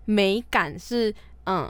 [0.05, 1.69] 美感是嗯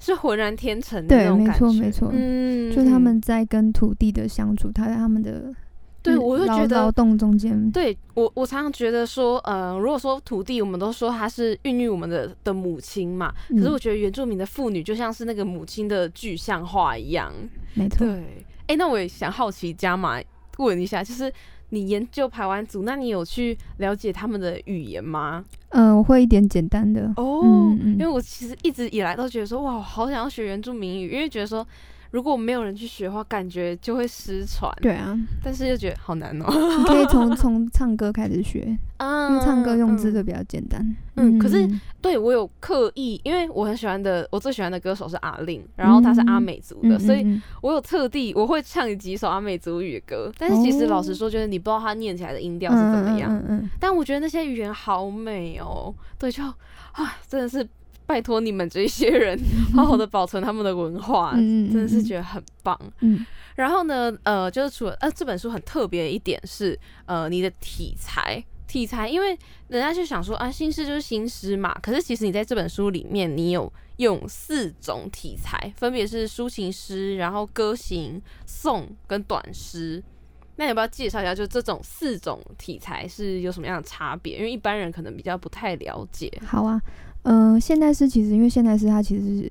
[0.00, 5.54] 是浑然天成的那种感觉，没错没错，嗯，就他们在跟土地的相处，他在他们的。
[6.02, 17.32] 对，我就觉得劳动中间，对我我常常觉得说，呃，如果说土地，我们都说它是孕育我们的的母亲嘛，可是我觉得原住民的妇女就像是那个母亲的具象化一样，
[17.74, 18.04] 没错。
[18.04, 20.20] 对，哎，那我也想好奇加码
[20.58, 21.32] 问一下，就是
[21.68, 25.44] 你研究排湾族，那你有去了解他们的语言吗？
[25.68, 27.42] 嗯，我会一点简单的哦，
[27.80, 31.64] 因为我其实一直以来都觉得说，哇，好想要学原住民语，因为觉得说。
[32.12, 34.70] 如果没有人去学的话，感觉就会失传。
[34.82, 36.46] 对啊，但是又觉得好难哦。
[36.78, 38.60] 你可以从 从唱歌开始学，
[39.00, 40.94] 因为唱歌用字都比较简单。
[41.16, 41.66] 嗯，可是
[42.02, 50.30] 对我有刻意，因为我很喜欢的，我最喜欢的歌手是阿令，然后他是阿美族的，所以我有特地我会唱几首阿美族语的歌。
[50.38, 53.34] 但是其实老实说，就是你不知道他念起来的音调是怎么样。
[53.34, 53.70] 嗯嗯。
[53.80, 55.94] 但我觉得那些语言好美哦。
[56.18, 57.66] 对，就啊，真的是。
[58.12, 59.40] 拜托你们这些人，
[59.74, 62.78] 好好的保存他们的文化，真的是觉得很棒。
[63.00, 69.28] 嗯，然后呢，呃，就是除了呃，这本书很特别一点是，呃，你的题材，题材，因为
[69.68, 71.72] 人家就想说啊，新诗就是新诗嘛。
[71.80, 80.04] 可是其实你在这本书里面，你有用四种题材，分别是抒情诗，然后歌行、颂跟短诗。
[80.56, 84.36] 那你要不要介绍一下，就这种四种题材是有什么样的差别？
[84.36, 86.30] 因为一般人可能比较不太了解。
[86.46, 86.78] 好啊。
[87.22, 89.48] 嗯，现代诗其实，因为现代诗它其实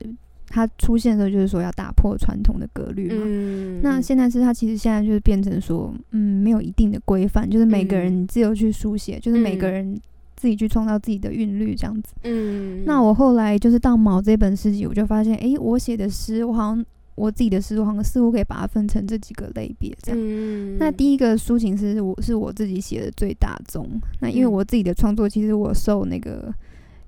[0.47, 3.23] 它出现的时候就是说要打破传统的格律嘛。
[3.25, 3.79] 嗯。
[3.81, 9.97] 那现代诗它其实现在就是变成说，嗯，没有一定的规范，就是每个人自由去书写，就是每个人
[10.35, 12.13] 自己去创造自己的韵律这样子。
[12.23, 12.83] 嗯。
[12.85, 20.19] 那我后来就是到毛这本诗集，我就发现，哎，我写的诗，我好像我自己的诗，我好像似乎可以把它分成这几个类别这样。
[20.21, 20.77] 嗯。
[20.77, 23.87] 那第一个抒情诗，我是我自己写的最大宗。
[24.19, 26.53] 那因为我自己的创作，其实我受那个。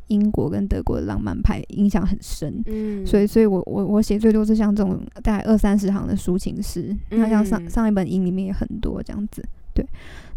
[0.07, 9.85] 英国跟德国的浪漫派影响很深，嗯，所以，所以我我我写最多是像这种大概二三十行的抒情诗，那像上上一本音里面也很多这样子，对。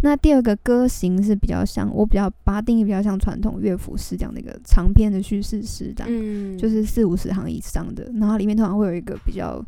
[0.02, 9.64] 那第二个歌型是比较像我比较把它定义比较像传统乐府诗这样的一个长篇的叙事诗的，嗯，就是四五十行以上的，然后里面通常会有一个比较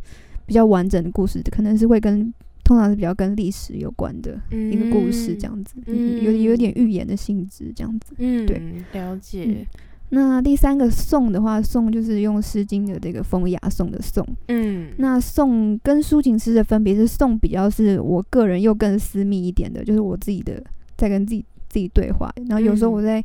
[0.46, 2.32] 比较完整的故事，可能是会跟
[2.62, 8.60] 通常是比较跟历史有关的一个故事这样子，有有点寓言的性质这样子，嗯，对，
[8.92, 9.66] 了解。
[10.10, 14.26] 那第三个颂的话，颂就是用《诗经》的这个风雅颂的颂。
[14.48, 20.62] 嗯，那颂跟抒情诗的分别是，颂比较是我个人又更私密一点的，就是我自己的
[20.96, 22.32] 在跟自己自己对话。
[22.48, 23.22] 然后有时候我在，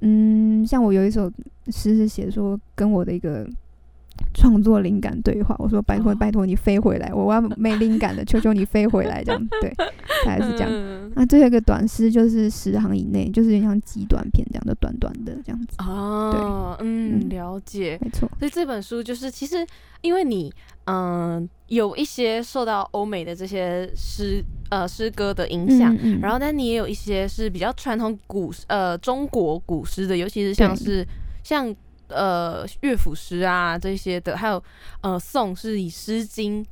[0.00, 1.30] 嗯，像我有一首
[1.68, 3.48] 诗是写说跟我的一个。
[4.34, 9.72] 创作灵感对话，我说拜托拜托你飞回来，我要 没灵感的，求求你飞回来，这样 对，
[10.24, 10.70] 大概是这样。
[11.14, 15.76] 那最后一个短诗就是十行以内，就是有点像极短篇这样的短短的这样子。
[15.78, 18.28] 哦，嗯，了解，没错。
[18.38, 19.66] 所以这本书就是其实
[20.02, 20.52] 因为你
[20.84, 31.06] 嗯有一些受到欧美的这些诗呃诗歌的影响，然后但你也有一些是比较传统古呃中国古诗的，尤其是像是
[31.42, 31.74] 像。
[32.08, 34.62] 呃，乐府诗啊这些的，还有
[35.00, 36.64] 呃宋是以《诗经》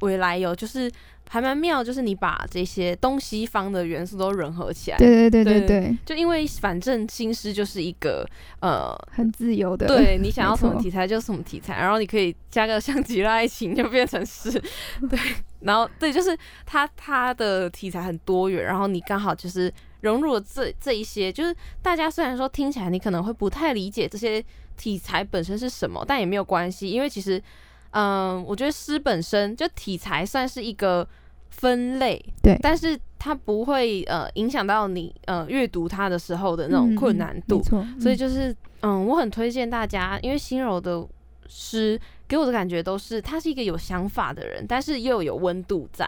[0.00, 0.90] 为来由，就是
[1.28, 4.96] 还蛮妙，就是你把这些东西方的元素都融合起来。
[4.96, 5.98] 对对对对对。
[6.06, 8.26] 就因为反正新诗就是一个
[8.60, 14.50] 呃很自由的，对 你想要什么题材就什么题材，然后你可以加个像极了爱情就变成诗，
[15.10, 15.18] 对，
[15.60, 19.70] 然后对，就是它它的题材很多元，然后你刚好就是
[20.00, 24.44] 融入了这这一些，就是大家虽然说听起来你可能会不太理解这些。
[24.78, 26.04] 题材本身是什么？
[26.06, 27.42] 但也没有关系，因为其实，
[27.90, 31.04] 嗯，我觉得诗本身就题材算是一个
[31.50, 37.60] 分类，对，但是它不会呃影响到你呃阅读它的时候的那种困难度，
[38.00, 41.04] 所以就是嗯，我很推荐大家，因为心柔的
[41.48, 42.00] 诗。
[42.28, 46.06] 给我的感觉都是他是一个有想法的人，但是又有温度在，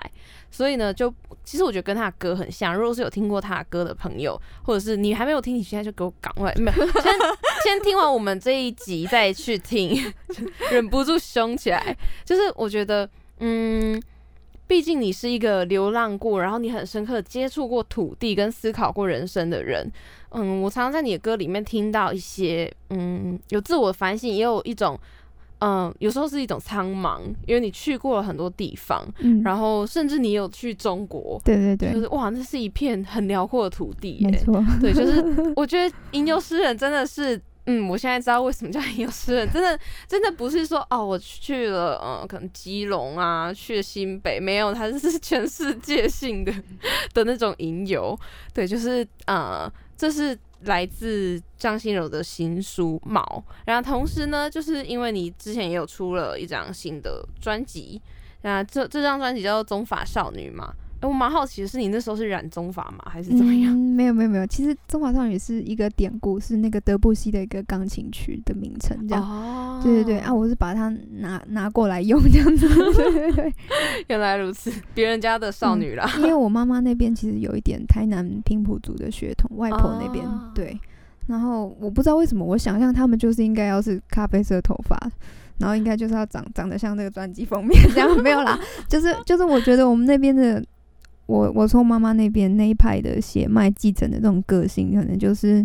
[0.51, 1.11] 所以呢，就
[1.45, 2.77] 其实我觉得跟他的歌很像。
[2.77, 7.13] 如果是有听过他的歌的朋友，或者是你还没有听，你现在就给我赶快，没有先
[7.65, 10.13] 先听完我们这一集再去听，
[10.71, 11.97] 忍不住凶起来。
[12.23, 13.99] 就是我觉得，嗯，
[14.67, 19.91] 毕竟你是一个流浪过，然后你很深刻接触过土地跟思考过人生的人，
[20.33, 25.01] 嗯，我常常在你的歌里面听到一些，嗯，有自我反省，也有一种。
[25.61, 29.07] 嗯，有时候是一种苍茫，因为你去过了很多地方，
[29.45, 35.23] 然后甚至你有去中国，对对对，就是哇，那是一片很辽阔的土地，没错，对，就是
[35.57, 46.53] 我觉得吟游诗人真的是，嗯，我现在知道为什么叫吟游诗人，真的真的不是说哦，我去了嗯，可能基隆啊，去了新北，没有，它是全世界性的
[47.13, 48.19] 的那种吟游。
[48.55, 53.23] 对，就是呃，这是来自张新柔的新书《毛》，
[53.67, 58.01] 然后同时呢，就是因为你之前也有出了一张新的专辑，
[58.43, 60.75] 那这这张专辑叫做《中法少女》嘛。
[61.01, 63.75] 哎，我蛮好奇的是，你那时候是染棕发吗，还是怎么样？
[63.75, 69.25] 没有没有没有，其实《棕发少女》是一个典故，是那个德布西的一个钢琴曲的名称，这样。
[69.25, 69.81] 哦。
[69.83, 72.69] 对对对，啊，我是把它拿拿过来用这样子。
[72.93, 73.55] 对对对，
[74.09, 76.07] 原来如此，别人家的少女啦。
[76.19, 80.23] 因为我妈妈那边其实有一点台南平埔族的血统，外婆那边
[80.55, 80.79] 对。
[81.29, 84.99] 然后我不知道为什么，我想象他们就是应该要是咖啡色头发，
[85.57, 90.63] 然后应该就是要长长得像那个专辑封面 这样，没有啦，就是就是我觉得我们那边的。
[91.31, 95.65] 我我从妈妈那边那一派的血脉继承的这种个性，可能就是，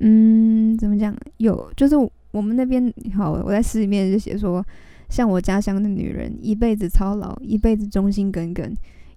[0.00, 1.16] 嗯，怎么讲？
[1.38, 1.96] 有就是
[2.32, 4.62] 我们那边好，我在诗里面就写说，
[5.08, 8.70] 像我家乡的女人，一辈子操劳，一辈子忠心耿耿，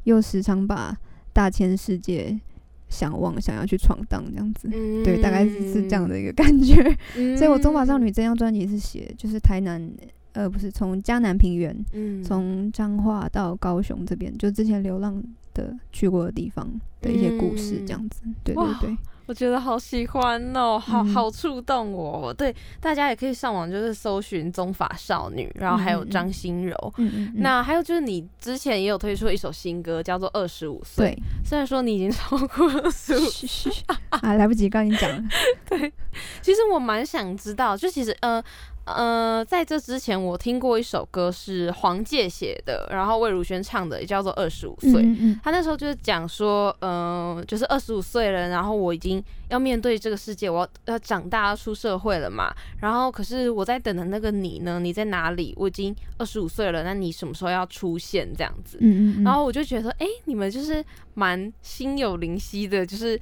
[0.05, 0.97] 又时常把
[1.33, 2.39] 大千世界
[2.87, 4.69] 想望，想要去闯荡这样子。
[5.03, 6.81] 对，大概是是这样的一个感觉。
[7.35, 9.91] 所以我《中华少女》这张专辑是写，就是台南。
[10.33, 11.85] 呃，不是从江南平原，
[12.23, 15.23] 从彰化到高雄这边，就之前流浪
[15.53, 16.67] 的去过的地方
[17.01, 18.21] 的一些故事，这样子。
[18.43, 22.33] 对对对，我觉得好喜欢哦，好好触动我。
[22.33, 26.93] 对，大家也可以上网就是搜寻中法少女，然后还有张心柔。
[27.35, 31.07] 那还有就是你之前也有推出一首新歌，叫做《二十五岁》。
[31.09, 31.23] 对。
[31.45, 33.23] 虽然说你已经超过二十五，
[34.09, 35.29] 啊，来不及跟你讲。
[35.69, 35.91] 对。
[36.41, 38.43] 其实我蛮想知道，就其实呃。
[38.85, 44.91] 呃，在这之前，我听过一首歌是黄玠写的，然后魏如萱唱的，也叫做《二十五岁》。
[45.41, 52.53] 他那时候就是讲说，嗯，就是二十五岁了，然后我已经要面对这个世界，我要要长大，要出社会了嘛。
[52.81, 54.81] 然后，可是我在等的那个你呢？
[54.81, 55.53] 你在哪里？
[55.57, 58.29] 我已经二十五岁了，那你什么时候要出现？
[58.35, 58.77] 这样子。
[58.81, 59.23] 嗯嗯。
[59.23, 63.17] 然后我就觉得，哎，你们就是蛮心有灵犀的，就是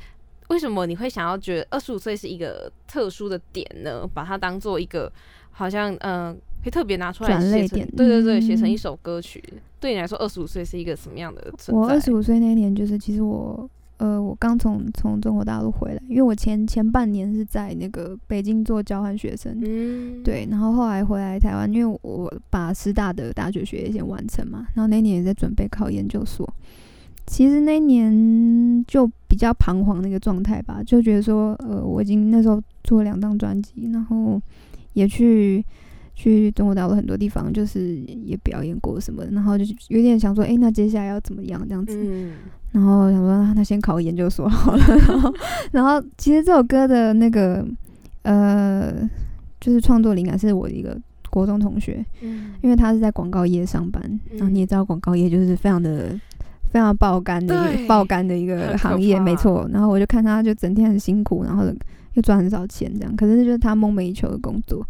[0.47, 4.09] 为什么你会想要觉得二十五岁是一个特殊的点呢？
[4.11, 5.11] 把它当做一个。
[5.51, 6.33] 好像嗯，
[6.63, 9.43] 可以特别拿出来写成，对对对，写成一首歌曲。
[9.79, 11.51] 对你来说，二十五岁是一个什么样的？
[11.69, 26.47] 我二十五岁那年，就是其实我呃，我刚从从中国大陆回来，因为我前前半年是在那个北京做交换学生，嗯，对，然后后来回来台湾，因为我把师大的大学学业先完成嘛，然后那年也在准备考研究所。
[27.25, 34.39] 其实那年就比较彷徨那个状态吧，就觉得说，呃，我已经那时候做了两张专辑，然后。
[34.93, 35.63] 也去
[36.15, 41.97] 去中国大陆很多地方，就是也表演过什么，然后就是有点想说，哎，那接下来要怎么样这样子？
[42.71, 44.83] 然后想说，那先考研究所好了。
[44.87, 45.33] 然后，
[45.71, 47.65] 然后其实这首歌的那个
[48.23, 49.09] 呃，
[49.59, 50.97] 就是创作灵感是我的一个
[51.29, 56.17] 国中同学，嗯，因为他是在广告业上班，然后你也知道，广告业就是非常的
[56.71, 59.67] 非常爆肝的一个爆肝的一个行业，没错。
[59.73, 61.65] 然后我就看他就整天很辛苦，然后。
[62.13, 64.85] 又赚很少钱，这样，可是就是他梦寐以求的工作，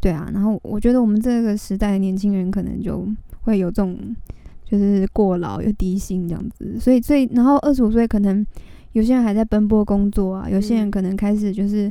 [0.00, 0.30] 对啊。
[0.32, 3.06] 然后我觉得我们这个时代的年轻人可能就
[3.42, 3.98] 会有这种，
[4.64, 6.78] 就是过劳又低薪这样子。
[6.80, 8.44] 所以，所以，然后二十五岁可能
[8.92, 11.90] 有些人还在奔波工作啊，有些人可能开始就是，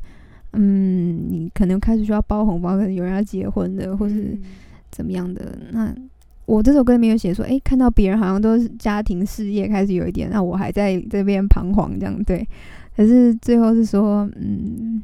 [0.53, 4.37] 嗯，你可能开始需要包红包，可能有人要结婚的，或是
[4.89, 5.57] 怎么样的。
[5.71, 5.93] 那
[6.45, 12.47] 我这首歌里面有写说，哎，看到别人好像都是家庭事业开始有一点，那我还在这边彷徨这样，对。
[12.95, 15.01] 可是最后是说，嗯，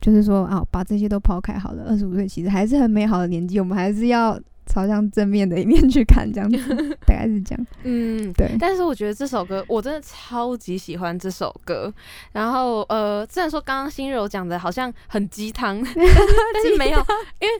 [0.00, 1.84] 就是说啊，把这些都抛开好了。
[1.88, 6.58] 二十五岁其实还是很美好的年纪，我们还是要朝向正面的一面去看，这样子
[7.06, 7.66] 大概是这样。
[7.84, 8.56] 嗯，对。
[8.58, 11.92] 但是我觉得这首歌我真的超级喜欢这首歌。
[12.32, 16.98] 然后呃，虽然说刚刚心柔讲的好像很鸡汤， 但是没有，
[17.40, 17.54] 因为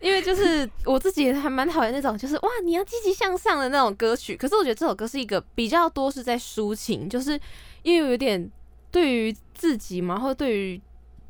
[0.00, 4.36] 因为就是我自己还蛮讨厌那种就是哇你要积极向上的那种歌曲。
[4.36, 7.40] 可是我觉得这首歌是一个比较多是在抒情，就是
[7.82, 8.50] 因为有点。
[8.92, 10.80] 对于自己嘛，或者对于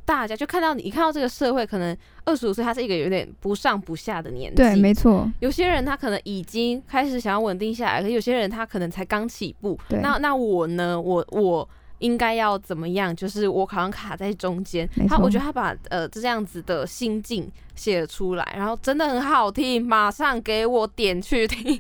[0.05, 1.97] 大家，就看到你，看到这个社会，可能
[2.27, 4.57] 二十五岁，他是一个有点不上不下的年纪。
[4.57, 5.27] 对，没错。
[5.41, 9.79] 有些人他可能已经开始想要稳定下来，可有些人他可能才刚起步。
[10.03, 11.01] 那那我呢？
[11.01, 11.67] 我我。
[12.03, 13.15] 应该要怎么样？
[13.15, 14.89] 就是我好像卡在中间。
[15.09, 21.79] 他我觉得他把呃这样子的心境写出来，然后真的很好听，马上给我点去听。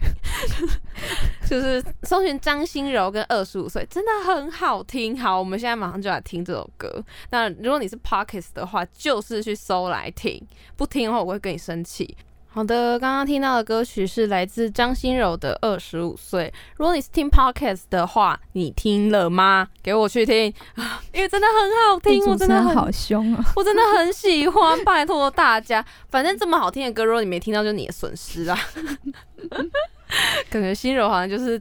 [1.45, 5.19] 就是搜寻张心柔跟二十五岁，真的很好听。
[5.19, 7.05] 好，我们现在马上就来听这首歌。
[7.31, 10.41] 那如果你是 Pockets 的话，就是去搜来听，
[10.77, 12.17] 不听的话我会跟你生气。
[12.55, 16.53] 好的，刚刚听到的歌曲是来自张馨柔的《二十五岁》。
[16.77, 19.67] 如果你是听 podcast 的话，你听了吗？
[19.83, 28.59] 给我去听啊， 因为真的很好听，我真的好凶啊， 我真的很喜欢，拜托大家，反正这么好听的歌，如果你没听到，就你的损失啊。
[30.51, 31.59] 感觉心柔好像就是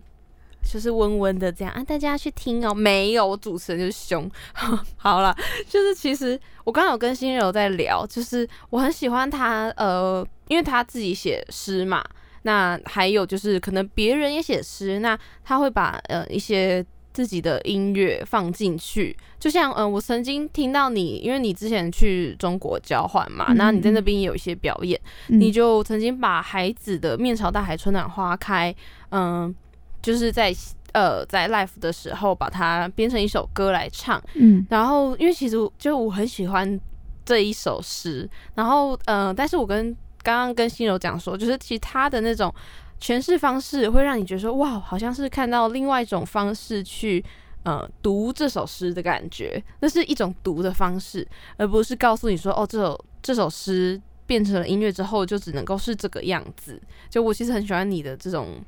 [0.64, 2.74] 就是温温的这样啊，大家去听哦。
[2.74, 4.30] 没有，我主持人就是凶。
[4.98, 5.36] 好了，
[5.70, 10.26] 就是其实我刚刚有跟心柔在聊，就是我很喜欢他呃。
[10.48, 12.04] 因为他自己写诗嘛，
[12.42, 28.76] 那还有就是可能别人也写诗，那他会把呃一些自己的音乐放进去，就像嗯，我曾经听到你，因为你之前去中国交换嘛，那你在那边也有一些表演，你就曾经把孩子的面朝大海，春暖花开，
[29.12, 29.56] 嗯，
[30.02, 30.54] 就是在
[30.94, 36.80] 呃在 l i f e 的时候把它编成一首歌来唱，嗯，然后因为其实就我很喜欢
[37.24, 42.54] 这一首诗，然后呃，但是我跟刚刚跟心柔讲说，就是其实他的那种
[43.00, 47.24] 诠释方式，会让你觉得说，哇，好像是看到另外一种方式去
[47.64, 49.64] 呃读这首诗的感觉。
[49.80, 51.28] 那是一种读的方式，
[51.58, 56.80] 而不是告诉你说，哦，这首这首诗变成了音乐之后，就只能够是这个样子。
[57.10, 58.64] 就我其实很喜欢你的这种，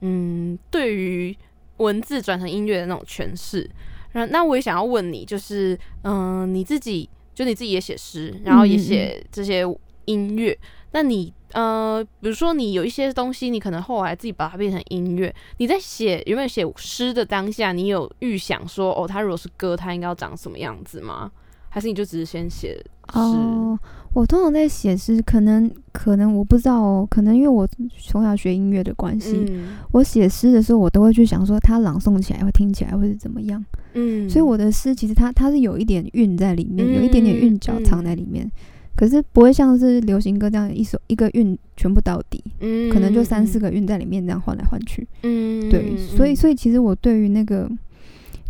[0.00, 1.36] 嗯，对于
[1.78, 3.68] 文字转成音乐的那种诠释。
[4.12, 9.62] 那那我也想要问你，就是嗯，你自己就你自己也写诗，然后也写这些
[10.06, 10.58] 音乐。
[10.92, 15.34] 那你呃，比如说你有一些东西，你可能后来自己把它变成音乐。
[15.58, 21.30] 你在写有没有写诗的当下，你有预想说哦，它如果是歌，它应该要长什么样子吗？
[21.68, 22.74] 还是你就只是先写
[23.12, 23.18] 诗？
[23.18, 23.78] 哦，
[24.16, 27.68] 我通常在写诗，可能可能我不知道哦，可能因为我
[28.00, 29.46] 从小学音乐的关系，
[29.92, 33.62] 我写诗的时候，我都会去想说，它朗诵起来会听起来会是怎么样。
[33.92, 38.50] 嗯，所以我的诗其实它它是有一点韵在里面，有一点点韵脚藏在里面。
[38.96, 47.70] 可是不会像是流行歌这样一首一个韵全部到底，嗯，可能就三四个韵在里面这样换来换去，嗯，对，所以所以其实我对于那个，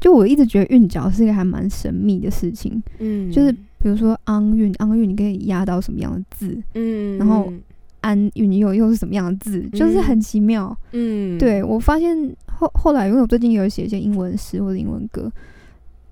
[0.00, 7.52] 就我一直觉得韵脚是一个还蛮神秘的事情，嗯，就是比如说昂韵，昂韵你可以压到什么样的字，嗯，然后
[8.00, 12.16] 安韵又又是什么样的字，就是很奇妙，嗯，对我发现
[12.46, 15.30] 后后来，因为我最近有写一些英文诗或者英文歌。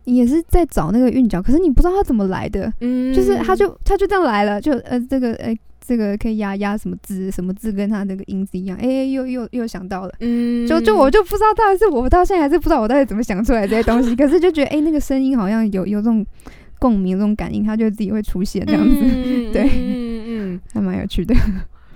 [0.05, 5.57] 也是在找那个韵脚，可是你不知道它怎么来的，嗯，就是它就它就这样来了，就呃这个呃
[5.87, 16.25] 这个可以压压什么字，什么字跟它那个音字一样，哎又又又想到了，嗯，就就我就不知道到底是我到现在还是不知道我到底怎么想出来这些东西， 可是就觉得哎那个声音好像有有这种
[16.79, 19.01] 共鸣，这种感应，它就自己会出现这样子，
[19.53, 20.25] 对，嗯
[20.55, 21.35] 嗯，还蛮有趣的。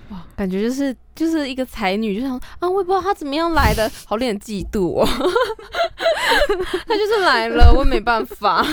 [0.09, 5.05] 哇，感觉就是就是一个才女，就想啊，我也不知道她怎么样来的，好令人嫉妒哦。
[6.87, 8.65] 她就是来了，我没办法。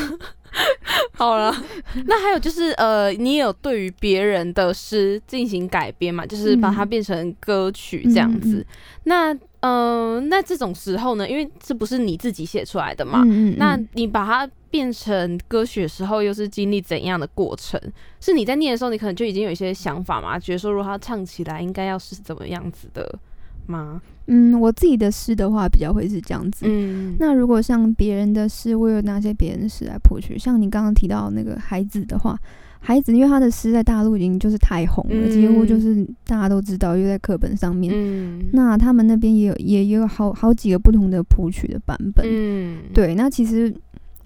[1.13, 1.55] 好了，
[2.07, 6.25] 那还有就是呃，你有对于别人的诗进行改编嘛？
[6.27, 8.65] 就是把它变成歌曲这样子。
[9.05, 13.23] 那嗯，那这种时候呢，因为这不是你自己写出来的嘛，
[13.57, 14.51] 那你把它。
[14.69, 17.81] 变成歌曲的时候，又是经历怎样的过程？
[18.21, 20.39] 是你在念的时候，你可能就已经有一些想法嘛？
[20.39, 23.19] 觉得说，如果他唱起来，应该要是怎么样子的
[23.67, 24.03] 吗？
[24.27, 26.67] 嗯，我自己的诗的话，比较会是这样子。
[26.69, 30.39] 嗯，那如果像别人的诗，我有哪些别人的诗来谱曲。
[30.39, 32.39] 像你刚刚提到那个孩子的话，
[32.81, 37.93] 孩子因为他的诗在大陆已经就是太红了，几乎就是大家都知道，又在课本上面。
[37.95, 42.27] 嗯，那他们那边也有也有好好几个不同的谱曲的版本。
[42.29, 43.75] 嗯，对，那其实。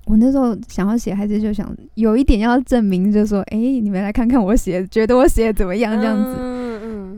[0.07, 6.34] 我那时候想要写孩子，就想有一点要证明，就说：“哎，你们来看看我写，觉得我写的怎么样？”这样子。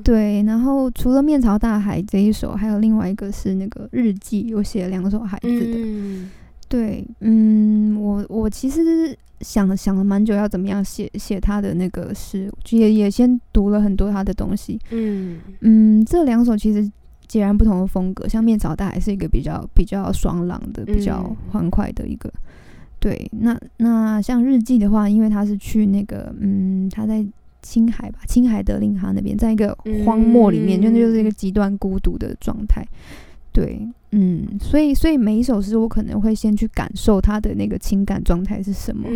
[0.03, 5.75] 对，然后除了《面朝大海》这一首，还有另外一个是那个日记，有写了两首孩子的。
[5.77, 6.31] 嗯。
[6.69, 14.81] 对，嗯，我我其实想想了蛮久，要怎么样写写他的那个诗，也也先读了很多他的东西。
[14.91, 16.91] 嗯嗯，这两首其实
[17.29, 22.33] 截然不同的风格，像《面朝大海》是一个比较比较爽朗的、比较欢快的一个。
[22.99, 27.23] 对，那那像日记的话，因为他是去那个，嗯，他在
[27.63, 32.85] 青海吧，青海德令哈那边，在一个荒漠里面，就就是一个极端孤独的状态。
[33.53, 39.09] 对，嗯，所以所以每一首诗，我可能会先去感受他的那个情感状态是什么，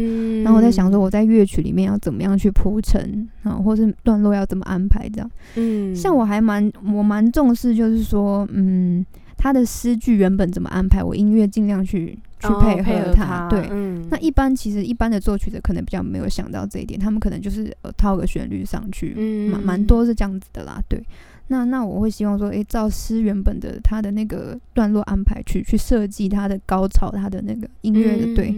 [0.43, 5.31] 然后我在想说，我在乐曲里面要怎么样去铺陈啊，或是段落要怎么安排这样。
[5.55, 9.05] 嗯，像我还蛮我蛮重视，就是说，嗯。
[9.37, 13.49] 他的诗句原本怎么安排，我音乐尽量去去配合他。
[13.49, 13.69] 对，
[14.11, 20.83] 那一般其实一般的作曲者可能比较没有想到这一点，他们可能就是呃套个旋律上去，蛮蛮多是这样子的啦。
[20.89, 21.03] 对，
[21.49, 28.55] 那那我会希望说，诶，照诗原本的他的那个段落安排去去设计他的高潮，他的那个音乐的对，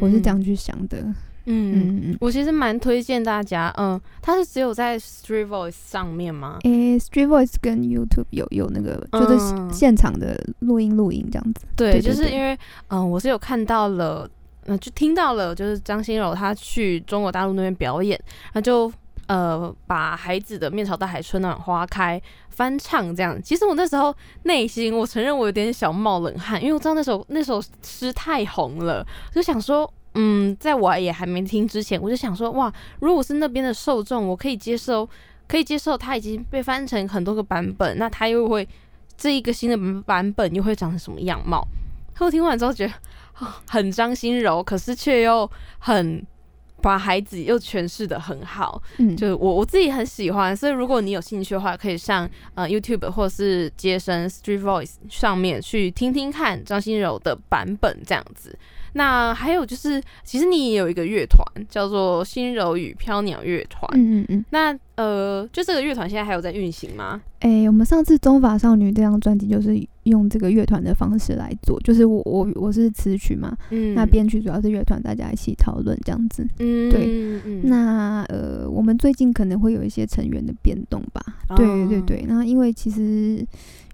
[0.00, 1.06] 我是这样去想的。
[1.48, 6.58] 嗯嗯，我其实蛮推荐大家，嗯，它是只有在 Street Voice 上面吗？
[6.64, 11.64] 诶，Street Voice 跟 YouTube 有有那个就是现场的录音录音这样子。
[11.76, 14.28] 对，就是因为嗯，我是有看到了，
[14.64, 18.20] 嗯，就听到了，就是张新柔她去中国大陆那边表演，
[18.52, 18.92] 那就
[19.28, 22.20] 呃把孩子的面朝大海春暖花开
[22.50, 23.40] 翻唱这样。
[23.40, 29.88] 其实我那时候内心我承认我有点小冒冷汗，因为我知道那首那首诗太红了，就想说。
[30.16, 35.08] 嗯，在我也还没听之前，我就想说，哇，如果是那边的受众，我可以接受，
[35.46, 38.66] 可以接受它已经被翻成很多个版本，那它又会
[39.16, 41.66] 这一个新的版本又会长成什么样貌？
[42.18, 42.94] 我听完之后觉得
[43.68, 46.24] 很张心柔，可是却又很
[46.80, 58.58] 把孩子又诠释的很好，嗯，就是我我自己很喜欢，所以如果你有兴趣的话，可以上呃 YouTube 或者是接生 Street Voice 上面去听听看张心柔的版本，这样子。
[58.96, 63.86] 那还有就是，其实你也有一个乐团，叫做心柔与飘鸟乐团。
[63.94, 64.44] 嗯嗯嗯。
[64.50, 67.20] 那呃，就这个乐团现在还有在运行吗？
[67.40, 76.48] 哎，我们上次《中法少女》这张专辑就是用这个乐团的方式来做，就是我我我是词曲嘛，嗯，那编曲主要是乐团大家一起讨论这样子。
[76.58, 77.62] 嗯，对。
[77.64, 81.22] 那呃，我们最近可能会有一些成员的变动吧？
[81.54, 82.24] 对对对。
[82.26, 83.46] 那因为其实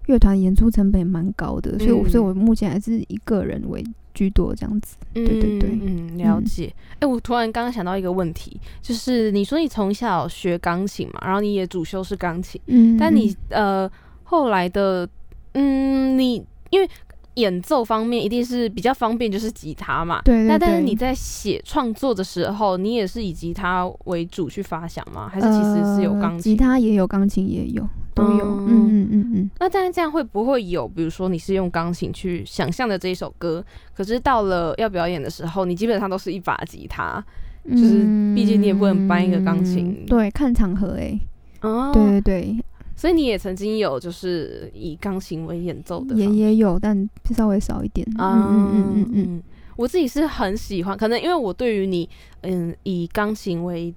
[0.05, 3.83] 乐团演出成本也蛮高的，所以所以我目前还是以个人为。
[4.23, 6.73] 居多这样子，对对对，嗯，了解。
[6.99, 13.89] 哎，我突然刚刚想到一个问题，就是你说你从小学钢琴嘛，然后你也主修是钢琴，嗯，但你呃
[14.23, 15.07] 后来的，
[15.53, 16.89] 嗯，你因为
[17.35, 20.43] 演奏方面一定是比较方便，就是吉他嘛，对对。
[20.47, 25.27] 那但是你在写创作的时候，你也是以吉他为主去发想吗？
[25.27, 26.53] 还是其实是有钢琴？
[26.53, 27.87] 吉他也有，钢琴也有。
[28.13, 29.49] 都有，嗯嗯嗯嗯。
[29.59, 33.63] 那但是这样会不会有，比如说你是用钢琴去想象的这一首歌，
[33.95, 37.23] 可是到了要表演的时候，你基本上都是一把吉他，
[37.69, 38.03] 就是
[38.35, 40.05] 毕竟你也不能搬一个钢琴。
[40.07, 41.19] 对，看场合哎。
[41.61, 41.91] 哦。
[41.93, 42.65] 对对对。
[42.95, 46.15] 所以你也曾经有就是以钢琴为演奏的。
[46.15, 48.07] 也也有，但稍微少一点。
[48.19, 49.43] 嗯嗯嗯嗯嗯。
[49.75, 52.07] 我自己是很喜欢，可能因为我对于你，
[52.41, 53.93] 嗯，以钢琴为，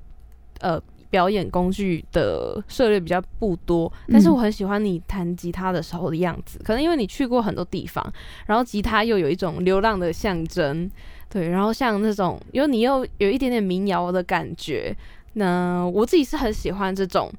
[0.60, 0.80] 呃。
[1.16, 6.58] 表演工具的涉猎比较不多，但是我很喜欢你弹吉他的时候的样子。
[6.62, 8.04] 可能因为你去过很多地方，
[8.44, 10.90] 然后吉他又有一种流浪的象征，
[11.30, 11.48] 对。
[11.48, 14.94] 然后像那种，因为你又有一点点民谣的感觉，
[15.32, 17.32] 那我自己是很喜欢这种，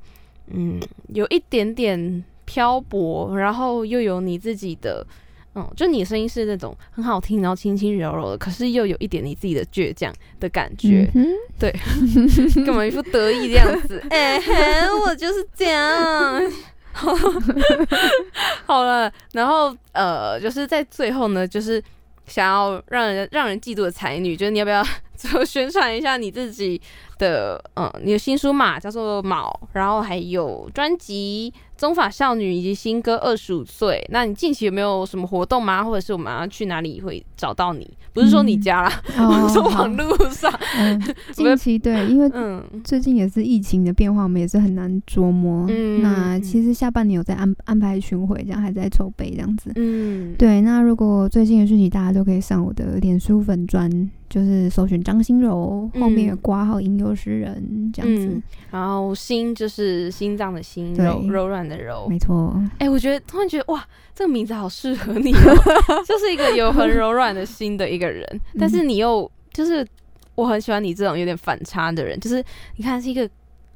[0.48, 5.06] 嗯，有一点点漂泊，然后又有你自己的。
[5.58, 11.12] 嗯，就你的声音是那种很好听，然后轻轻柔柔的，可是又有一点你自己的倔强的感觉。
[11.58, 11.74] 对，
[12.64, 14.00] 干嘛一副得意的样子？
[14.12, 14.40] 哎，
[15.04, 16.40] 我就是这样。
[18.68, 21.84] 好了，然后呃，就是在最后呢，就是
[22.28, 24.86] 想要让人让人嫉妒的才女，就是你要不要
[25.18, 26.80] 最后宣传一下你自己
[27.18, 31.52] 的嗯，你的新书嘛，叫做《卯》，然后还有专辑。
[31.78, 35.84] 中法少女以及新歌二十五岁，那你近期有没有什么活动吗？
[35.84, 37.88] 或者是我们要去哪里会找到你？
[38.14, 38.90] 不是说你家啦，
[39.54, 40.52] 是网络上。
[41.32, 42.30] 近期对，因为
[42.84, 45.68] 最近也是疫情的变化，我们也是很难琢磨。
[46.02, 49.72] 那其实下半年有在安安排巡回，这样还在筹备这样子。
[49.76, 50.62] 嗯，对。
[50.62, 54.10] 那如果最近的讯息，大家都可以上我的脸书粉专。
[54.30, 62.54] 就是搜寻张心柔，后面挂号吟游诗人这样子，然后心就是心脏的心，柔柔软的柔，没错。
[62.78, 65.56] 哎，我觉得突然觉得哇，这个名字好适合你哦，
[66.06, 69.88] 就是一个有很柔软的心的一个人，但是你又就是
[70.36, 72.44] 我很喜欢你这种有点反差的人，就是
[72.76, 73.30] 你看是一个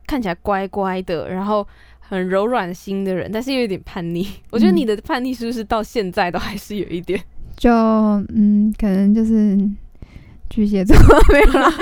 [0.05, 1.65] 看起来乖乖的，然后
[1.99, 4.27] 很柔软心的人，但是又有点叛逆。
[4.51, 7.17] 我觉得你的叛逆是不是到现在都还是有一点？
[7.55, 9.57] 就嗯，可能就是。
[10.51, 10.95] 巨蟹座
[11.31, 11.73] 没有啦，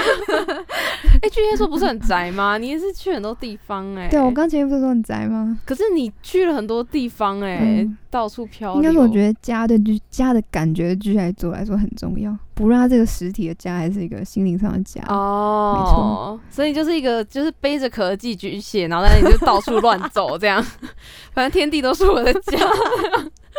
[1.21, 2.57] 哎，巨蟹座不是很宅吗？
[2.59, 4.07] 你也是去很多地方哎。
[4.09, 5.57] 对，我刚前面不是说很宅吗？
[5.65, 12.37] 可是你去了很多地方哎，到处飘应该是我觉得家的就家的感觉，巨蟹座来说很重要。
[12.53, 15.75] 不论他这个实体的家，还是一个心灵上的家哦。
[15.79, 20.63] 没错，所以就是一个就是背着壳寄巨蟹，然后在那里就到处乱走这样，
[21.33, 22.57] 反正天地都是我的家。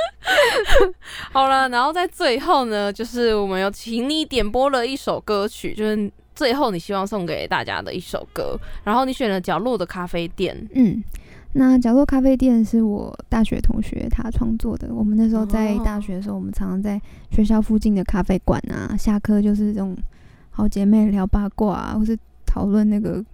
[1.33, 8.59] 好了，然后在最后呢，就是我们有请你点播了一首歌曲，就是最后你希望送给大家的一首歌。
[8.85, 10.57] 然后你选了《角落的咖啡店》。
[10.75, 11.03] 嗯，
[11.55, 14.95] 那《角落咖啡店》是我大学同学他创作的。
[14.95, 19.97] 我们那时候在大学的时候，我们常常在学校附近的咖啡馆啊，下课就是这种
[20.51, 23.25] 好姐妹聊八卦，啊，或是讨论那个。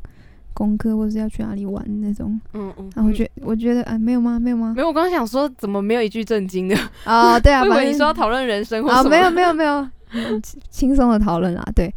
[0.57, 4.41] 功课或是要去哪里玩那种，嗯嗯，然后我觉我觉得啊，没有吗？
[4.41, 4.73] 没有吗？
[4.75, 4.89] 没有。
[4.89, 7.39] 我刚刚想说，怎么没有一句正经的啊？
[7.41, 9.11] 对啊，以为你说要讨论人生或什么？
[9.11, 9.87] 没有没有没有，
[10.71, 11.63] 轻松的讨论啊。
[11.75, 11.93] 对，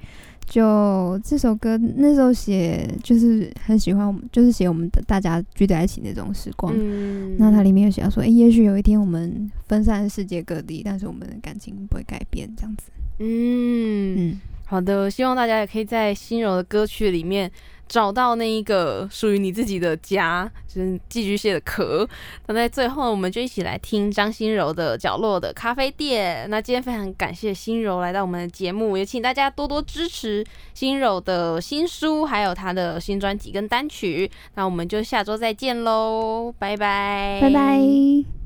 [0.46, 6.74] 就这首歌那时候写，就是很喜欢我们，就是写我们的大家聚在一起那种时光。
[6.76, 12.92] 嗯，那它里面有写到说，哎，也许有一天我们分散世界各地，但是我们的感情不会改变，这样子。
[13.20, 17.50] 嗯嗯，好的，希望大家也可以在心柔的歌曲里面。
[17.90, 22.08] 找到那一个属于你自己的家，就是寄居蟹的壳。
[22.46, 26.46] 那在最后，我们就一起来听张心柔的《角落的咖啡店》。
[26.48, 34.30] 那今天非常感谢心柔来到我们的节目，也请大家多多支持心柔的新书，还有她的新专辑跟单曲。
[34.54, 38.39] 那我们就下周再见喽，拜拜，拜拜。